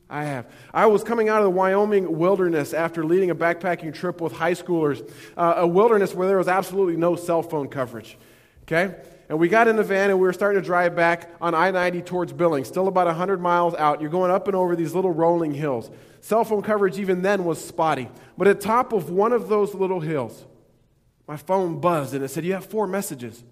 [0.09, 0.47] I have.
[0.73, 4.53] I was coming out of the Wyoming wilderness after leading a backpacking trip with high
[4.53, 8.17] schoolers, uh, a wilderness where there was absolutely no cell phone coverage.
[8.63, 8.95] Okay?
[9.29, 11.69] And we got in the van and we were starting to drive back on I
[11.69, 14.01] 90 towards Billings, still about 100 miles out.
[14.01, 15.91] You're going up and over these little rolling hills.
[16.19, 18.09] Cell phone coverage even then was spotty.
[18.37, 20.45] But at the top of one of those little hills,
[21.27, 23.43] my phone buzzed and it said, You have four messages.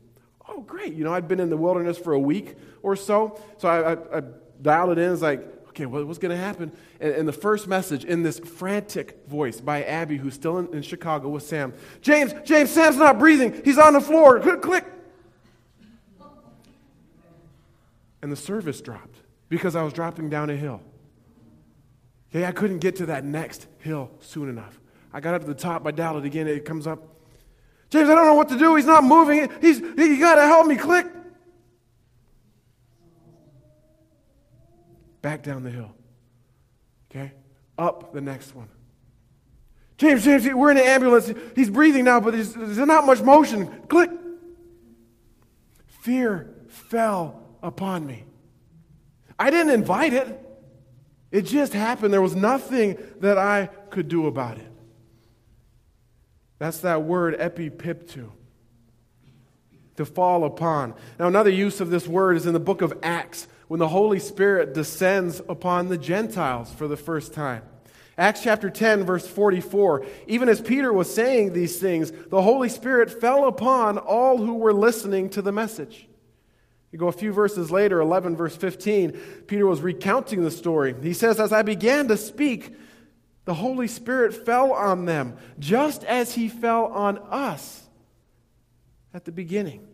[0.50, 0.94] Oh, great.
[0.94, 3.40] You know, I'd been in the wilderness for a week or so.
[3.58, 4.22] So I, I, I
[4.62, 5.14] dialed it in.
[5.14, 6.72] It's like, okay, what's going to happen?
[7.00, 10.82] And, and, the first message in this frantic voice by Abby, who's still in, in
[10.82, 13.62] Chicago with Sam James, James, Sam's not breathing.
[13.64, 14.40] He's on the floor.
[14.40, 14.86] Click, click.
[18.28, 20.82] And the service dropped because I was dropping down a hill.
[22.30, 24.82] Okay, I couldn't get to that next hill soon enough.
[25.14, 27.02] I got up to the top, I dialed it again, it comes up.
[27.90, 28.76] James, I don't know what to do.
[28.76, 29.50] He's not moving.
[29.62, 30.76] He's, you got to help me.
[30.76, 31.08] Click.
[35.22, 35.94] Back down the hill.
[37.10, 37.32] Okay?
[37.78, 38.68] Up the next one.
[39.98, 41.32] James, James, we're in an ambulance.
[41.56, 43.68] He's breathing now, but there's, there's not much motion.
[43.88, 44.12] Click.
[46.02, 48.24] Fear fell upon me.
[49.38, 50.44] I didn't invite it,
[51.32, 52.14] it just happened.
[52.14, 54.72] There was nothing that I could do about it.
[56.58, 58.32] That's that word epipiptu.
[59.98, 60.94] To fall upon.
[61.20, 64.20] Now, another use of this word is in the book of Acts when the Holy
[64.20, 67.64] Spirit descends upon the Gentiles for the first time.
[68.18, 70.06] Acts chapter 10, verse 44.
[70.28, 74.74] Even as Peter was saying these things, the Holy Spirit fell upon all who were
[74.74, 76.07] listening to the message.
[76.92, 79.12] You go a few verses later, 11, verse 15,
[79.48, 80.96] Peter was recounting the story.
[81.02, 82.76] He says, As I began to speak,
[83.46, 87.84] the Holy Spirit fell on them, just as he fell on us
[89.14, 89.86] at the beginning.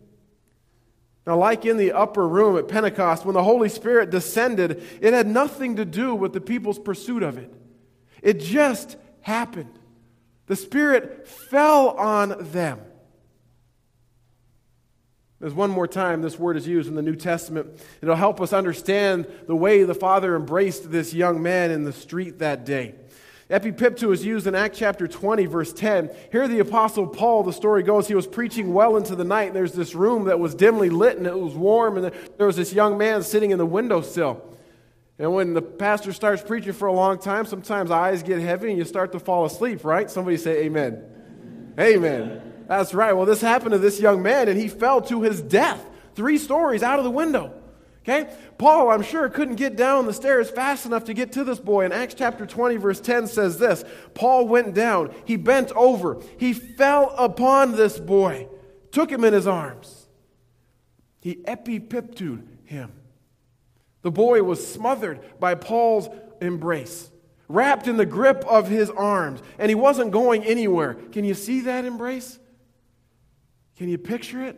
[1.26, 5.26] Now, like in the upper room at Pentecost, when the Holy Spirit descended, it had
[5.26, 7.52] nothing to do with the people's pursuit of it.
[8.22, 9.78] It just happened?
[10.46, 12.80] The Spirit fell on them.
[15.44, 17.78] There's one more time this word is used in the New Testament.
[18.00, 22.38] It'll help us understand the way the Father embraced this young man in the street
[22.38, 22.94] that day.
[23.50, 26.08] Epipiptu is used in Acts chapter 20, verse 10.
[26.32, 29.54] Here, the Apostle Paul, the story goes, he was preaching well into the night, and
[29.54, 32.72] there's this room that was dimly lit and it was warm, and there was this
[32.72, 34.42] young man sitting in the windowsill.
[35.18, 38.78] And when the pastor starts preaching for a long time, sometimes eyes get heavy and
[38.78, 40.10] you start to fall asleep, right?
[40.10, 41.04] Somebody say amen.
[41.78, 42.53] Amen.
[42.66, 43.12] That's right.
[43.12, 46.82] Well, this happened to this young man, and he fell to his death three stories
[46.82, 47.52] out of the window.
[48.02, 48.30] Okay?
[48.58, 51.84] Paul, I'm sure, couldn't get down the stairs fast enough to get to this boy.
[51.84, 56.52] And Acts chapter 20, verse 10 says this Paul went down, he bent over, he
[56.52, 58.48] fell upon this boy,
[58.92, 60.06] took him in his arms.
[61.20, 62.92] He epipiptued him.
[64.02, 66.10] The boy was smothered by Paul's
[66.42, 67.10] embrace,
[67.48, 70.92] wrapped in the grip of his arms, and he wasn't going anywhere.
[70.92, 72.38] Can you see that embrace?
[73.76, 74.56] Can you picture it?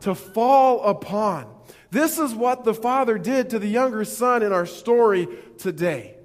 [0.00, 1.46] To fall upon.
[1.90, 5.28] This is what the father did to the younger son in our story
[5.58, 6.16] today.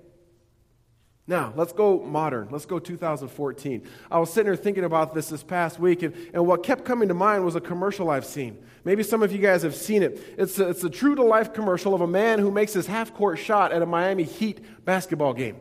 [1.28, 2.50] Now, let's go modern.
[2.52, 3.88] Let's go 2014.
[4.10, 7.08] I was sitting here thinking about this this past week, and, and what kept coming
[7.08, 8.62] to mind was a commercial I've seen.
[8.84, 10.22] Maybe some of you guys have seen it.
[10.38, 13.14] It's a, it's a true to life commercial of a man who makes his half
[13.14, 15.56] court shot at a Miami Heat basketball game.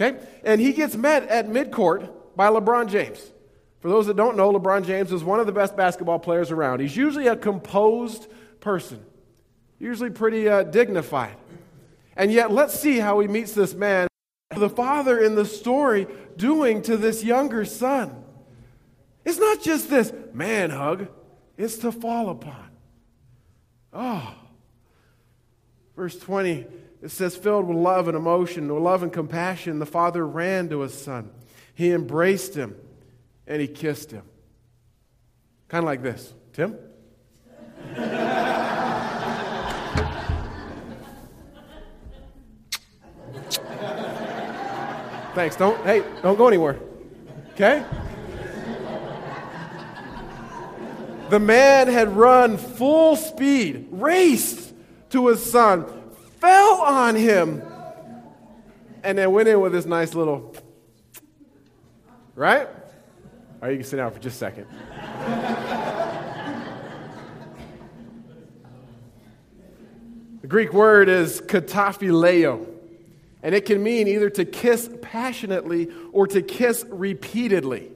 [0.00, 0.18] Okay?
[0.44, 3.32] And he gets met at midcourt by LeBron James.
[3.84, 6.80] For those that don't know, LeBron James is one of the best basketball players around.
[6.80, 8.28] He's usually a composed
[8.60, 9.04] person,
[9.78, 11.36] usually pretty uh, dignified.
[12.16, 14.08] And yet, let's see how he meets this man,
[14.56, 16.06] the father in the story,
[16.38, 18.24] doing to this younger son.
[19.22, 21.08] It's not just this man hug,
[21.58, 22.70] it's to fall upon.
[23.92, 24.34] Oh.
[25.94, 26.64] Verse 20,
[27.02, 30.80] it says, filled with love and emotion, with love and compassion, the father ran to
[30.80, 31.30] his son.
[31.74, 32.76] He embraced him
[33.46, 34.22] and he kissed him.
[35.68, 36.32] Kind of like this.
[36.52, 36.78] Tim?
[45.34, 45.56] Thanks.
[45.56, 46.78] Don't, hey, don't go anywhere.
[47.54, 47.84] Okay?
[51.30, 54.72] The man had run full speed, raced
[55.10, 55.86] to his son,
[56.38, 57.62] fell on him,
[59.02, 60.54] and then went in with his nice little,
[62.34, 62.68] right?
[63.64, 64.66] Or you can sit down for just a second.
[70.42, 72.66] the Greek word is kataphileo,
[73.42, 77.90] and it can mean either to kiss passionately or to kiss repeatedly.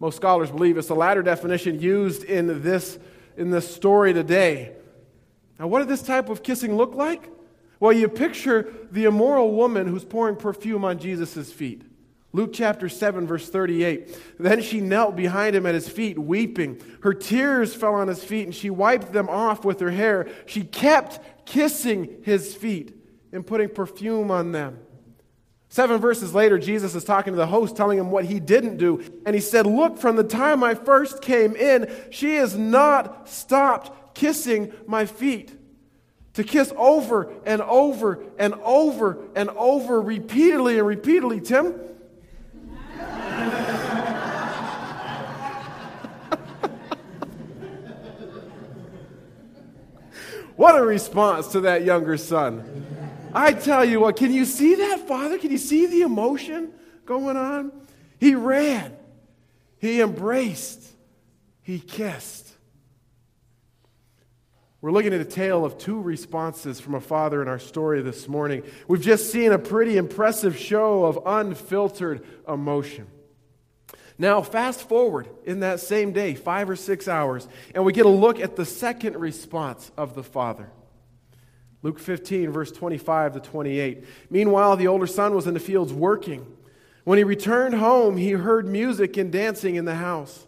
[0.00, 2.98] Most scholars believe it's the latter definition used in this,
[3.36, 4.72] in this story today.
[5.60, 7.28] Now, what did this type of kissing look like?
[7.78, 11.82] Well, you picture the immoral woman who's pouring perfume on Jesus' feet.
[12.34, 14.18] Luke chapter 7, verse 38.
[14.38, 16.80] Then she knelt behind him at his feet, weeping.
[17.02, 20.28] Her tears fell on his feet, and she wiped them off with her hair.
[20.46, 22.96] She kept kissing his feet
[23.32, 24.78] and putting perfume on them.
[25.68, 29.02] Seven verses later, Jesus is talking to the host, telling him what he didn't do.
[29.24, 34.14] And he said, Look, from the time I first came in, she has not stopped
[34.14, 35.50] kissing my feet.
[36.34, 41.74] To kiss over and over and over and over repeatedly and repeatedly, Tim.
[50.62, 52.86] What a response to that younger son.
[53.34, 55.36] I tell you what, can you see that, Father?
[55.36, 56.70] Can you see the emotion
[57.04, 57.72] going on?
[58.20, 58.96] He ran,
[59.78, 60.80] he embraced,
[61.62, 62.48] he kissed.
[64.80, 68.28] We're looking at a tale of two responses from a father in our story this
[68.28, 68.62] morning.
[68.86, 73.08] We've just seen a pretty impressive show of unfiltered emotion.
[74.18, 78.10] Now, fast forward in that same day, five or six hours, and we get a
[78.10, 80.70] look at the second response of the father.
[81.82, 84.04] Luke 15, verse 25 to 28.
[84.30, 86.46] Meanwhile, the older son was in the fields working.
[87.04, 90.46] When he returned home, he heard music and dancing in the house.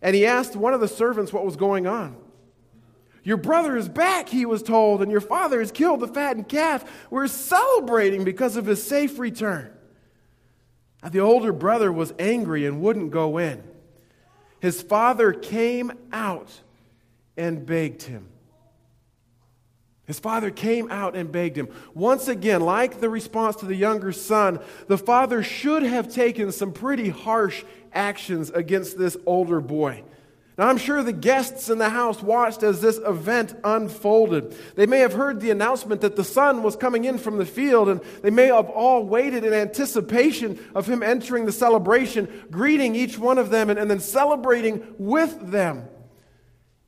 [0.00, 2.16] And he asked one of the servants what was going on.
[3.24, 6.84] Your brother is back, he was told, and your father has killed the fattened calf.
[7.10, 9.75] We're celebrating because of his safe return.
[11.02, 13.62] The older brother was angry and wouldn't go in.
[14.60, 16.50] His father came out
[17.36, 18.28] and begged him.
[20.06, 21.68] His father came out and begged him.
[21.92, 26.72] Once again, like the response to the younger son, the father should have taken some
[26.72, 30.04] pretty harsh actions against this older boy.
[30.58, 34.56] Now, I'm sure the guests in the house watched as this event unfolded.
[34.74, 37.90] They may have heard the announcement that the son was coming in from the field,
[37.90, 43.18] and they may have all waited in anticipation of him entering the celebration, greeting each
[43.18, 45.88] one of them, and, and then celebrating with them.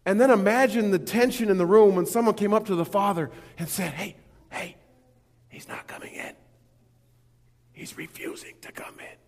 [0.06, 3.30] And then imagine the tension in the room when someone came up to the father
[3.58, 4.16] and said, Hey,
[4.50, 4.76] hey,
[5.50, 6.32] he's not coming in.
[7.72, 9.27] He's refusing to come in.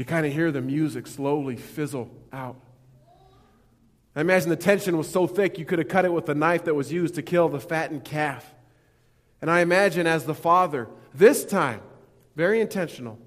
[0.00, 2.56] You kind of hear the music slowly fizzle out.
[4.16, 6.64] I imagine the tension was so thick you could have cut it with the knife
[6.64, 8.50] that was used to kill the fattened calf.
[9.42, 11.82] And I imagine as the father, this time,
[12.34, 13.18] very intentional,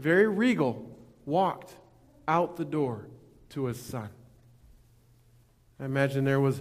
[0.00, 1.72] very regal, walked
[2.26, 3.06] out the door
[3.50, 4.08] to his son.
[5.78, 6.60] I imagine there was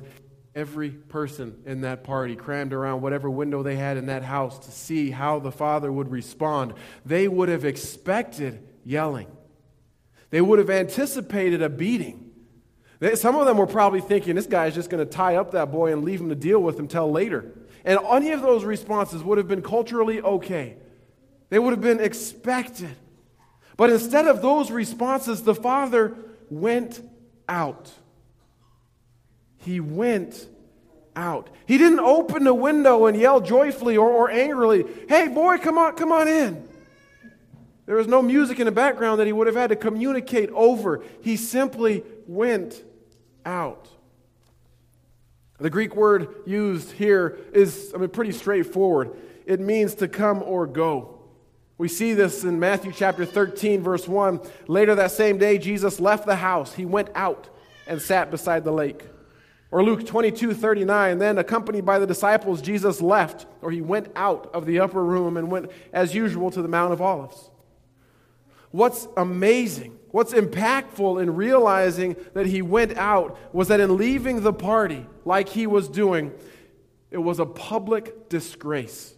[0.54, 4.72] every person in that party crammed around whatever window they had in that house to
[4.72, 6.76] see how the father would respond.
[7.04, 9.26] They would have expected yelling.
[10.36, 12.30] They would have anticipated a beating.
[13.00, 15.72] They, some of them were probably thinking, this guy's just going to tie up that
[15.72, 17.54] boy and leave him to deal with him until later.
[17.86, 20.76] And any of those responses would have been culturally okay.
[21.48, 22.90] They would have been expected.
[23.78, 26.18] But instead of those responses, the father
[26.50, 27.00] went
[27.48, 27.90] out.
[29.60, 30.50] He went
[31.16, 31.50] out.
[31.66, 35.96] He didn't open the window and yell joyfully or, or angrily, Hey, boy, come on,
[35.96, 36.68] come on in.
[37.86, 41.04] There was no music in the background that he would have had to communicate over.
[41.22, 42.84] He simply went
[43.46, 43.88] out.
[45.60, 49.16] The Greek word used here is I mean, pretty straightforward.
[49.46, 51.20] It means to come or go.
[51.78, 54.40] We see this in Matthew chapter 13, verse 1.
[54.68, 56.74] Later that same day, Jesus left the house.
[56.74, 57.50] He went out
[57.86, 59.04] and sat beside the lake.
[59.72, 61.20] Or Luke 22, 39.
[61.20, 65.36] Then, accompanied by the disciples, Jesus left, or he went out of the upper room
[65.36, 67.50] and went, as usual, to the Mount of Olives.
[68.76, 74.52] What's amazing, what's impactful in realizing that he went out was that in leaving the
[74.52, 76.34] party like he was doing,
[77.10, 79.16] it was a public disgrace.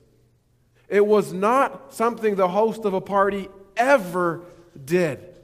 [0.88, 4.44] It was not something the host of a party ever
[4.86, 5.40] did.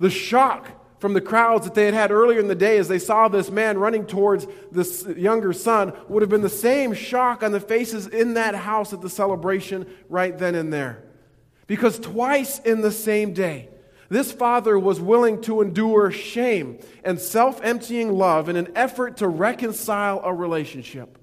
[0.00, 2.98] The shock from the crowds that they had had earlier in the day as they
[2.98, 7.52] saw this man running towards this younger son would have been the same shock on
[7.52, 11.04] the faces in that house at the celebration right then and there.
[11.72, 13.70] Because twice in the same day,
[14.10, 19.26] this father was willing to endure shame and self emptying love in an effort to
[19.26, 21.16] reconcile a relationship.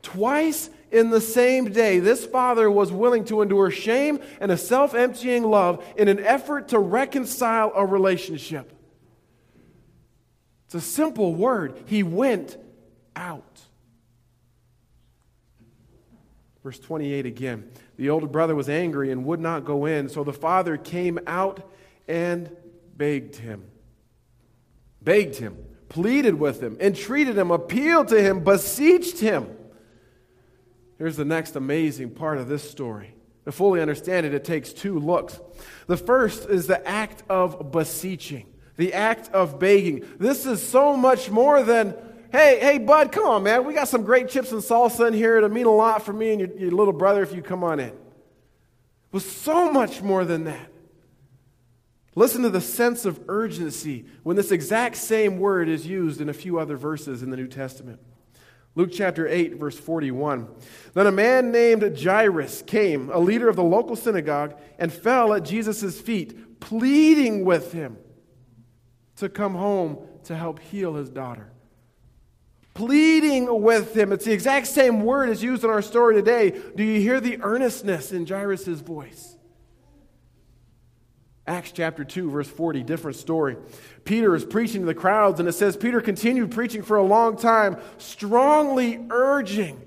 [0.00, 4.94] Twice in the same day, this father was willing to endure shame and a self
[4.94, 8.72] emptying love in an effort to reconcile a relationship.
[10.64, 11.78] It's a simple word.
[11.84, 12.56] He went
[13.14, 13.60] out.
[16.62, 17.70] Verse 28 again.
[17.96, 21.70] The older brother was angry and would not go in, so the father came out
[22.08, 22.54] and
[22.96, 23.64] begged him.
[25.00, 25.56] Begged him,
[25.88, 29.48] pleaded with him, entreated him, appealed to him, beseeched him.
[30.98, 33.14] Here's the next amazing part of this story.
[33.44, 35.40] To fully understand it, it takes two looks.
[35.88, 40.06] The first is the act of beseeching, the act of begging.
[40.18, 41.96] This is so much more than
[42.32, 43.64] hey, hey, bud, come on, man.
[43.64, 45.36] We got some great chips and salsa in here.
[45.36, 47.78] It'll mean a lot for me and your, your little brother if you come on
[47.78, 47.90] in.
[47.90, 47.94] It
[49.12, 50.68] was so much more than that.
[52.14, 56.34] Listen to the sense of urgency when this exact same word is used in a
[56.34, 58.00] few other verses in the New Testament.
[58.74, 60.48] Luke chapter 8, verse 41.
[60.94, 65.44] Then a man named Jairus came, a leader of the local synagogue, and fell at
[65.44, 67.98] Jesus' feet, pleading with him
[69.16, 71.51] to come home to help heal his daughter
[72.74, 74.12] pleading with him.
[74.12, 76.58] It's the exact same word as used in our story today.
[76.74, 79.36] Do you hear the earnestness in Jairus' voice?
[81.46, 83.56] Acts chapter 2, verse 40, different story.
[84.04, 87.36] Peter is preaching to the crowds, and it says Peter continued preaching for a long
[87.36, 89.80] time, strongly urging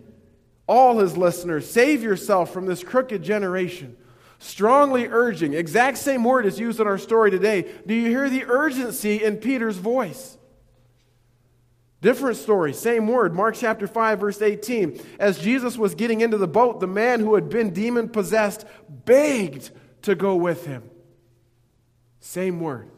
[0.68, 3.96] all his listeners save yourself from this crooked generation.
[4.40, 7.72] Strongly urging, exact same word is used in our story today.
[7.88, 10.38] Do you hear the urgency in Peter's voice?
[12.02, 15.02] Different story, same word, Mark chapter 5, verse 18.
[15.18, 19.72] As Jesus was getting into the boat, the man who had been demon possessed begged
[20.04, 20.84] to go with him.
[22.20, 22.90] Same word,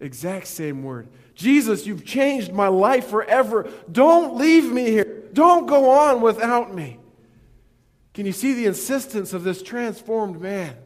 [0.00, 1.08] exact same word.
[1.34, 3.70] Jesus, you've changed my life forever.
[3.90, 5.22] Don't leave me here.
[5.32, 6.98] Don't go on without me.
[8.12, 10.76] Can you see the insistence of this transformed man?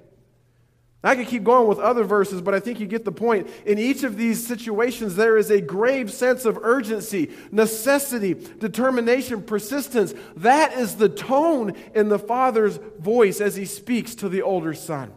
[1.05, 3.49] I could keep going with other verses, but I think you get the point.
[3.65, 10.15] In each of these situations, there is a grave sense of urgency, necessity, determination, persistence.
[10.37, 15.13] That is the tone in the father's voice as he speaks to the older son.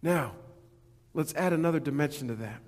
[0.00, 0.32] Now,
[1.12, 2.60] let's add another dimension to that.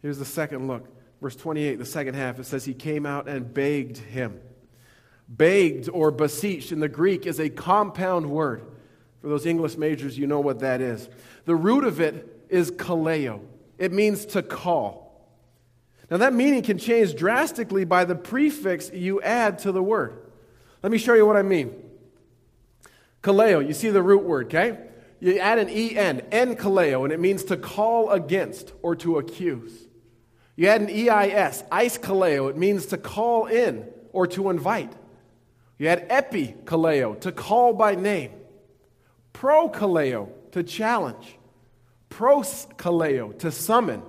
[0.00, 0.86] Here's the second look.
[1.20, 4.40] Verse 28, the second half, it says, He came out and begged him.
[5.28, 8.62] Begged or beseeched in the Greek is a compound word.
[9.20, 11.08] For those English majors, you know what that is.
[11.44, 13.40] The root of it is kaleo,
[13.78, 15.08] it means to call.
[16.10, 20.18] Now, that meaning can change drastically by the prefix you add to the word.
[20.82, 21.74] Let me show you what I mean.
[23.22, 24.78] Kaleo, you see the root word, okay?
[25.20, 29.86] You add an en, en kaleo, and it means to call against or to accuse.
[30.56, 34.92] You add an eis, ice kaleo, it means to call in or to invite.
[35.78, 38.32] You add epi kaleo, to call by name.
[39.38, 41.36] Pro kaleo, to challenge.
[42.08, 44.02] Pros kaleo, to summon.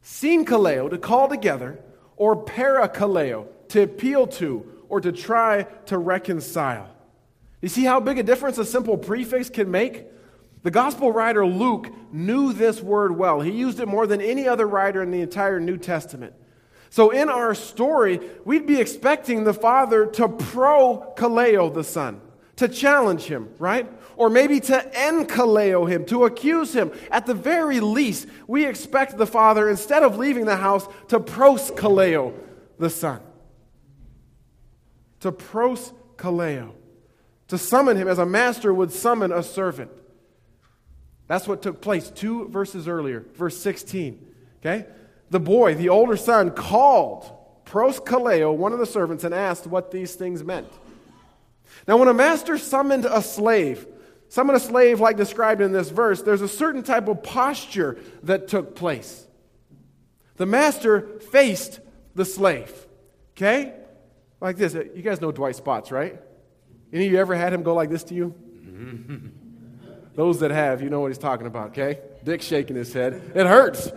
[0.00, 1.78] Syn kaleo, to call together.
[2.16, 6.88] Or para kaleo, to appeal to or to try to reconcile.
[7.60, 10.06] You see how big a difference a simple prefix can make?
[10.62, 13.42] The gospel writer Luke knew this word well.
[13.42, 16.32] He used it more than any other writer in the entire New Testament.
[16.88, 22.22] So in our story, we'd be expecting the father to pro kaleo the son,
[22.58, 23.88] to challenge him, right?
[24.16, 26.90] Or maybe to enkaleo him, to accuse him.
[27.10, 31.70] At the very least, we expect the father, instead of leaving the house, to pros
[31.70, 32.34] kaleo
[32.78, 33.20] the son.
[35.20, 36.72] To pros kaleo.
[37.48, 39.90] To summon him as a master would summon a servant.
[41.28, 44.26] That's what took place two verses earlier, verse 16.
[44.60, 44.86] Okay?
[45.30, 47.30] The boy, the older son, called
[47.66, 50.66] proskaleo, one of the servants, and asked what these things meant.
[51.88, 53.86] Now, when a master summoned a slave,
[54.28, 58.46] summoned a slave like described in this verse, there's a certain type of posture that
[58.46, 59.26] took place.
[60.36, 61.80] The master faced
[62.14, 62.70] the slave.
[63.36, 63.72] Okay?
[64.40, 64.74] Like this.
[64.74, 66.20] You guys know Dwight Spots, right?
[66.92, 68.34] Any of you ever had him go like this to you?
[70.14, 72.00] Those that have, you know what he's talking about, okay?
[72.22, 73.32] Dick shaking his head.
[73.34, 73.90] It hurts,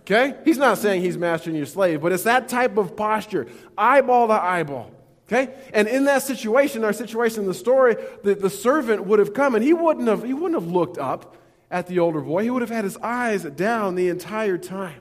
[0.00, 0.34] okay?
[0.44, 4.34] He's not saying he's mastering your slave, but it's that type of posture, eyeball to
[4.34, 4.90] eyeball,
[5.28, 5.54] okay?
[5.72, 9.54] And in that situation, our situation in the story, the, the servant would have come
[9.54, 11.36] and he wouldn't have, he wouldn't have looked up
[11.70, 12.42] at the older boy.
[12.42, 15.00] He would have had his eyes down the entire time.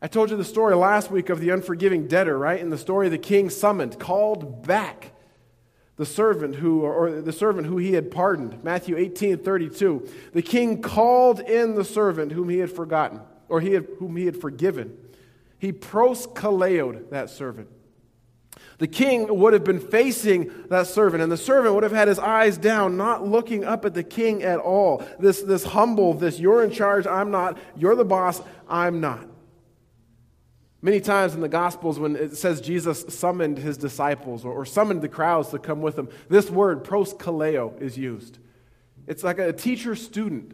[0.00, 2.60] I told you the story last week of the unforgiving debtor, right?
[2.60, 5.12] In the story, the king summoned, called back
[5.96, 10.82] the servant who or the servant who he had pardoned matthew 18 32 the king
[10.82, 14.96] called in the servant whom he had forgotten or he had, whom he had forgiven
[15.58, 17.68] he proskaleoed that servant
[18.78, 22.18] the king would have been facing that servant and the servant would have had his
[22.18, 26.62] eyes down not looking up at the king at all this, this humble this you're
[26.62, 29.26] in charge i'm not you're the boss i'm not
[30.86, 35.02] Many times in the Gospels, when it says Jesus summoned his disciples or, or summoned
[35.02, 38.38] the crowds to come with him, this word, proskaleo, is used.
[39.08, 40.52] It's like a teacher student,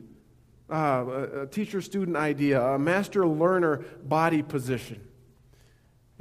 [0.71, 5.07] uh, a teacher student idea, a master learner body position.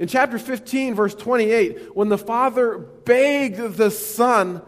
[0.02, 4.60] In chapter 15, verse 28, when the Father begged the Son,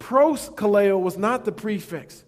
[0.00, 2.24] proskaleo was not the prefix,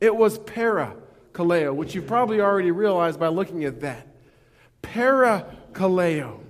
[0.00, 0.96] it was para
[1.32, 4.06] kaleo, which you probably already realized by looking at that.
[4.80, 6.40] Para kaleo.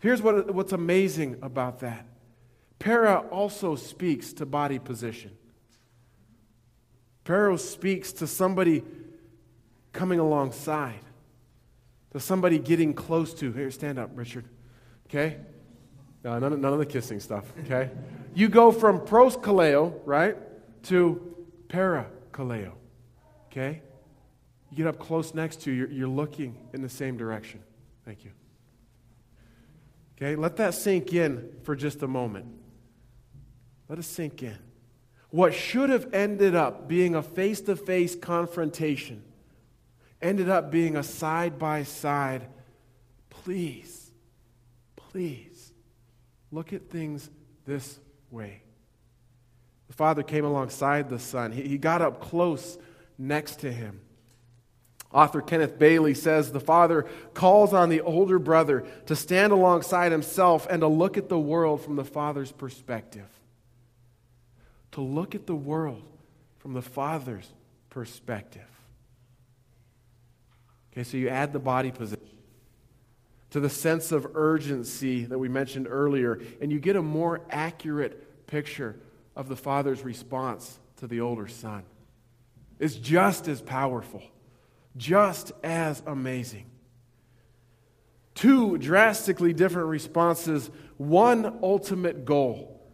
[0.00, 2.06] Here's what, what's amazing about that
[2.78, 5.30] para also speaks to body position.
[7.24, 8.84] Para speaks to somebody
[9.94, 11.00] coming alongside,
[12.12, 13.50] to somebody getting close to.
[13.52, 14.44] Here, stand up, Richard.
[15.06, 15.38] Okay?
[16.24, 17.90] No, none, none of the kissing stuff, okay?
[18.34, 20.36] you go from pros kaleo, right,
[20.84, 21.34] to
[21.68, 22.72] para kaleo,
[23.46, 23.82] okay?
[24.70, 27.60] You get up close next to you, you're, you're looking in the same direction.
[28.04, 28.32] Thank you.
[30.16, 32.46] Okay, let that sink in for just a moment.
[33.88, 34.58] Let it sink in.
[35.30, 39.22] What should have ended up being a face to face confrontation
[40.20, 42.46] ended up being a side by side.
[43.30, 43.95] Please,
[45.16, 45.72] please
[46.52, 47.30] look at things
[47.64, 47.98] this
[48.30, 48.60] way.
[49.88, 52.76] The father came alongside the son, he, he got up close
[53.16, 54.02] next to him.
[55.10, 60.66] Author Kenneth Bailey says the father calls on the older brother to stand alongside himself
[60.68, 63.30] and to look at the world from the father's perspective.
[64.92, 66.02] To look at the world
[66.58, 67.50] from the father's
[67.88, 68.68] perspective.
[70.92, 72.35] Okay, so you add the body position
[73.56, 78.46] to the sense of urgency that we mentioned earlier, and you get a more accurate
[78.46, 79.00] picture
[79.34, 81.82] of the father's response to the older son.
[82.78, 84.22] It's just as powerful
[84.94, 86.66] just as amazing.
[88.34, 92.86] Two drastically different responses, one ultimate goal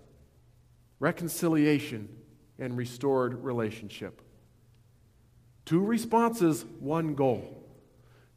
[1.01, 2.09] reconciliation
[2.61, 4.23] and restored relationship.
[5.65, 7.59] Two responses, one goal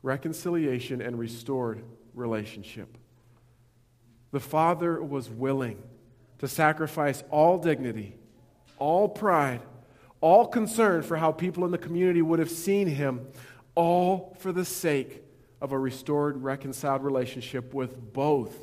[0.01, 1.83] reconciliation and restored
[2.15, 2.97] relationship.
[4.31, 5.81] The father was willing
[6.39, 8.17] to sacrifice all dignity,
[8.77, 9.61] all pride,
[10.21, 13.27] all concern for how people in the community would have seen him,
[13.75, 15.23] all for the sake
[15.61, 18.55] of a restored, reconciled relationship with both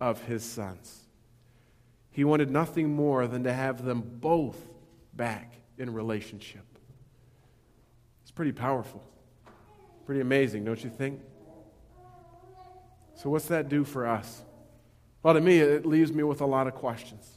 [0.00, 1.04] of his sons.
[2.10, 4.56] He wanted nothing more than to have them both
[5.14, 6.64] back in relationship.
[8.22, 9.02] It's pretty powerful.
[10.06, 11.20] Pretty amazing, don't you think?
[13.22, 14.40] So, what's that do for us?
[15.22, 17.28] Well, to me, it leaves me with a lot of questions.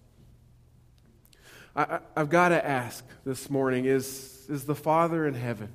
[1.76, 5.74] I, have got to ask this morning is, is the Father in heaven,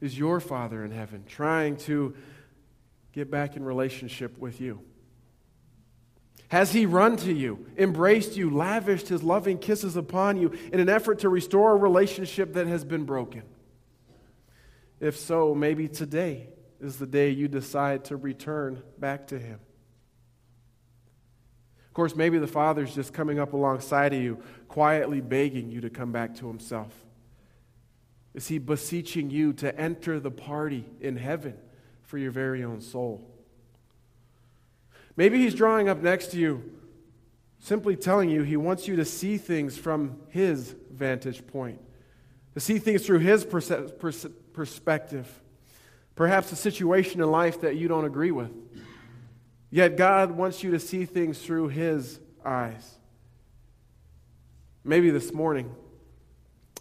[0.00, 2.14] is your Father in heaven trying to
[3.12, 4.80] get back in relationship with you?
[6.48, 10.88] Has he run to you, embraced you, lavished his loving kisses upon you in an
[10.88, 13.42] effort to restore a relationship that has been broken?
[15.00, 16.48] If so, maybe today
[16.82, 19.60] is the day you decide to return back to him.
[21.92, 25.90] Of course, maybe the Father's just coming up alongside of you, quietly begging you to
[25.90, 26.90] come back to Himself.
[28.32, 31.54] Is He beseeching you to enter the party in heaven
[32.02, 33.30] for your very own soul?
[35.18, 36.62] Maybe He's drawing up next to you,
[37.58, 41.78] simply telling you He wants you to see things from His vantage point,
[42.54, 45.41] to see things through His perse- perspective.
[46.14, 48.50] Perhaps a situation in life that you don't agree with.
[49.70, 52.98] Yet God wants you to see things through His eyes.
[54.84, 55.74] Maybe this morning,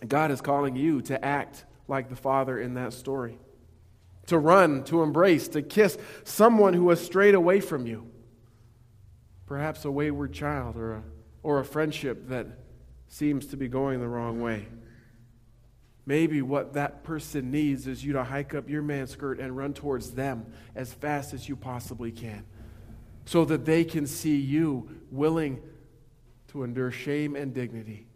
[0.07, 3.37] God is calling you to act like the Father in that story,
[4.27, 8.09] to run, to embrace, to kiss someone who has strayed away from you.
[9.45, 11.03] Perhaps a wayward child or a,
[11.43, 12.47] or a friendship that
[13.07, 14.67] seems to be going the wrong way.
[16.05, 19.73] Maybe what that person needs is you to hike up your man skirt and run
[19.73, 22.43] towards them as fast as you possibly can
[23.25, 25.61] so that they can see you willing
[26.47, 28.07] to endure shame and dignity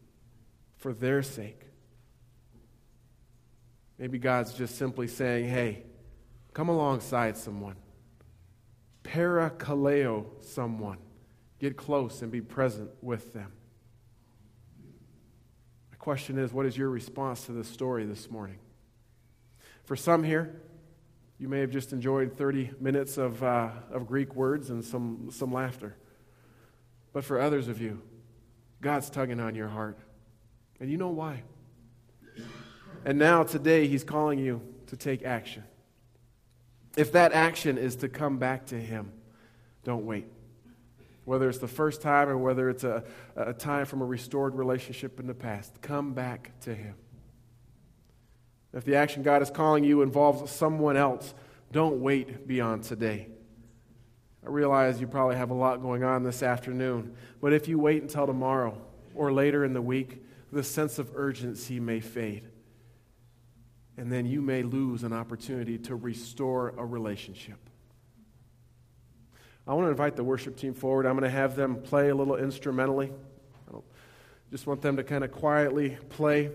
[0.78, 1.62] for their sake.
[3.98, 5.84] Maybe God's just simply saying, hey,
[6.54, 7.76] come alongside someone.
[9.04, 10.98] Parakaleo someone.
[11.60, 13.54] Get close and be present with them.
[16.06, 18.60] Question is, what is your response to this story this morning?
[19.86, 20.62] For some here,
[21.40, 25.52] you may have just enjoyed 30 minutes of, uh, of Greek words and some, some
[25.52, 25.96] laughter.
[27.12, 28.04] But for others of you,
[28.82, 29.98] God's tugging on your heart.
[30.80, 31.42] And you know why.
[33.04, 35.64] And now, today, He's calling you to take action.
[36.96, 39.12] If that action is to come back to Him,
[39.84, 40.28] don't wait.
[41.26, 43.04] Whether it's the first time or whether it's a,
[43.36, 46.96] a time from a restored relationship in the past, come back to Him.
[48.74, 51.34] If the action God is calling you involves someone else,
[51.72, 53.28] don't wait beyond today.
[54.46, 58.04] I realize you probably have a lot going on this afternoon, but if you wait
[58.04, 58.80] until tomorrow
[59.16, 62.44] or later in the week, the sense of urgency may fade.
[63.98, 67.58] And then you may lose an opportunity to restore a relationship.
[69.68, 71.06] I want to invite the worship team forward.
[71.06, 73.12] I'm going to have them play a little instrumentally.
[73.74, 73.78] I
[74.52, 76.52] just want them to kind of quietly play.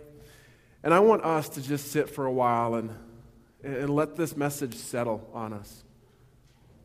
[0.85, 2.95] And I want us to just sit for a while and,
[3.65, 5.85] and let this message settle on us.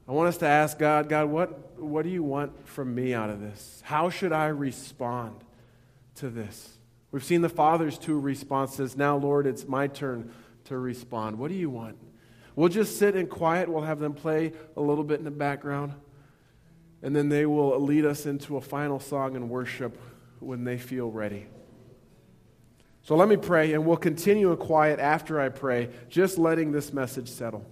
[0.08, 3.30] I want us to ask God, God, what, what do you want from me out
[3.30, 3.82] of this?
[3.86, 5.44] How should I respond
[6.16, 6.78] to this?
[7.12, 8.98] We've seen the Father's two responses.
[8.98, 10.32] Now, Lord, it's my turn
[10.66, 11.38] to respond.
[11.38, 11.98] What do you want?
[12.56, 13.70] We'll just sit in quiet.
[13.70, 15.94] We'll have them play a little bit in the background.
[17.06, 19.96] And then they will lead us into a final song and worship
[20.40, 21.46] when they feel ready.
[23.04, 26.92] So let me pray, and we'll continue in quiet after I pray, just letting this
[26.92, 27.64] message settle.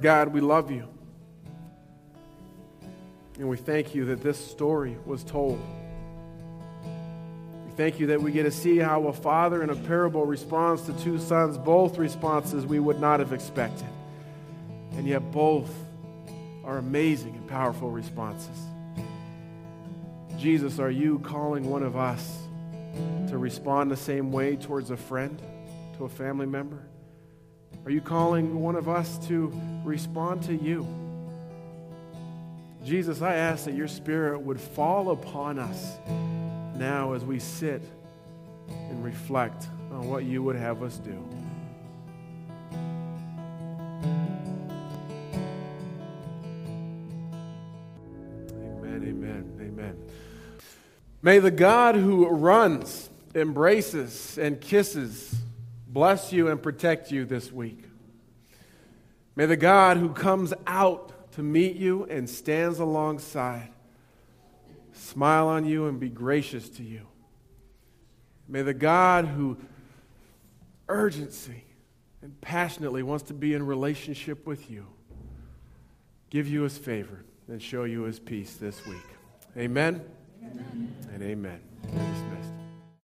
[0.00, 0.86] God, we love you.
[3.40, 5.60] And we thank you that this story was told.
[7.66, 10.82] We thank you that we get to see how a father in a parable responds
[10.82, 13.88] to two sons, both responses we would not have expected.
[14.92, 15.68] And yet both
[16.68, 18.56] are amazing and powerful responses.
[20.38, 22.48] Jesus, are you calling one of us?
[23.28, 25.40] to respond the same way towards a friend,
[25.96, 26.82] to a family member?
[27.84, 29.52] Are you calling one of us to
[29.84, 30.86] respond to you?
[32.84, 35.98] Jesus, I ask that your Spirit would fall upon us
[36.76, 37.82] now as we sit
[38.68, 41.22] and reflect on what you would have us do.
[51.20, 55.34] May the God who runs, embraces, and kisses
[55.86, 57.84] bless you and protect you this week.
[59.34, 63.70] May the God who comes out to meet you and stands alongside
[64.92, 67.06] smile on you and be gracious to you.
[68.48, 69.58] May the God who
[70.88, 71.64] urgency
[72.22, 74.86] and passionately wants to be in relationship with you
[76.30, 79.06] give you his favor and show you his peace this week.
[79.56, 80.02] Amen,
[80.42, 80.94] amen.
[81.14, 82.57] and amen.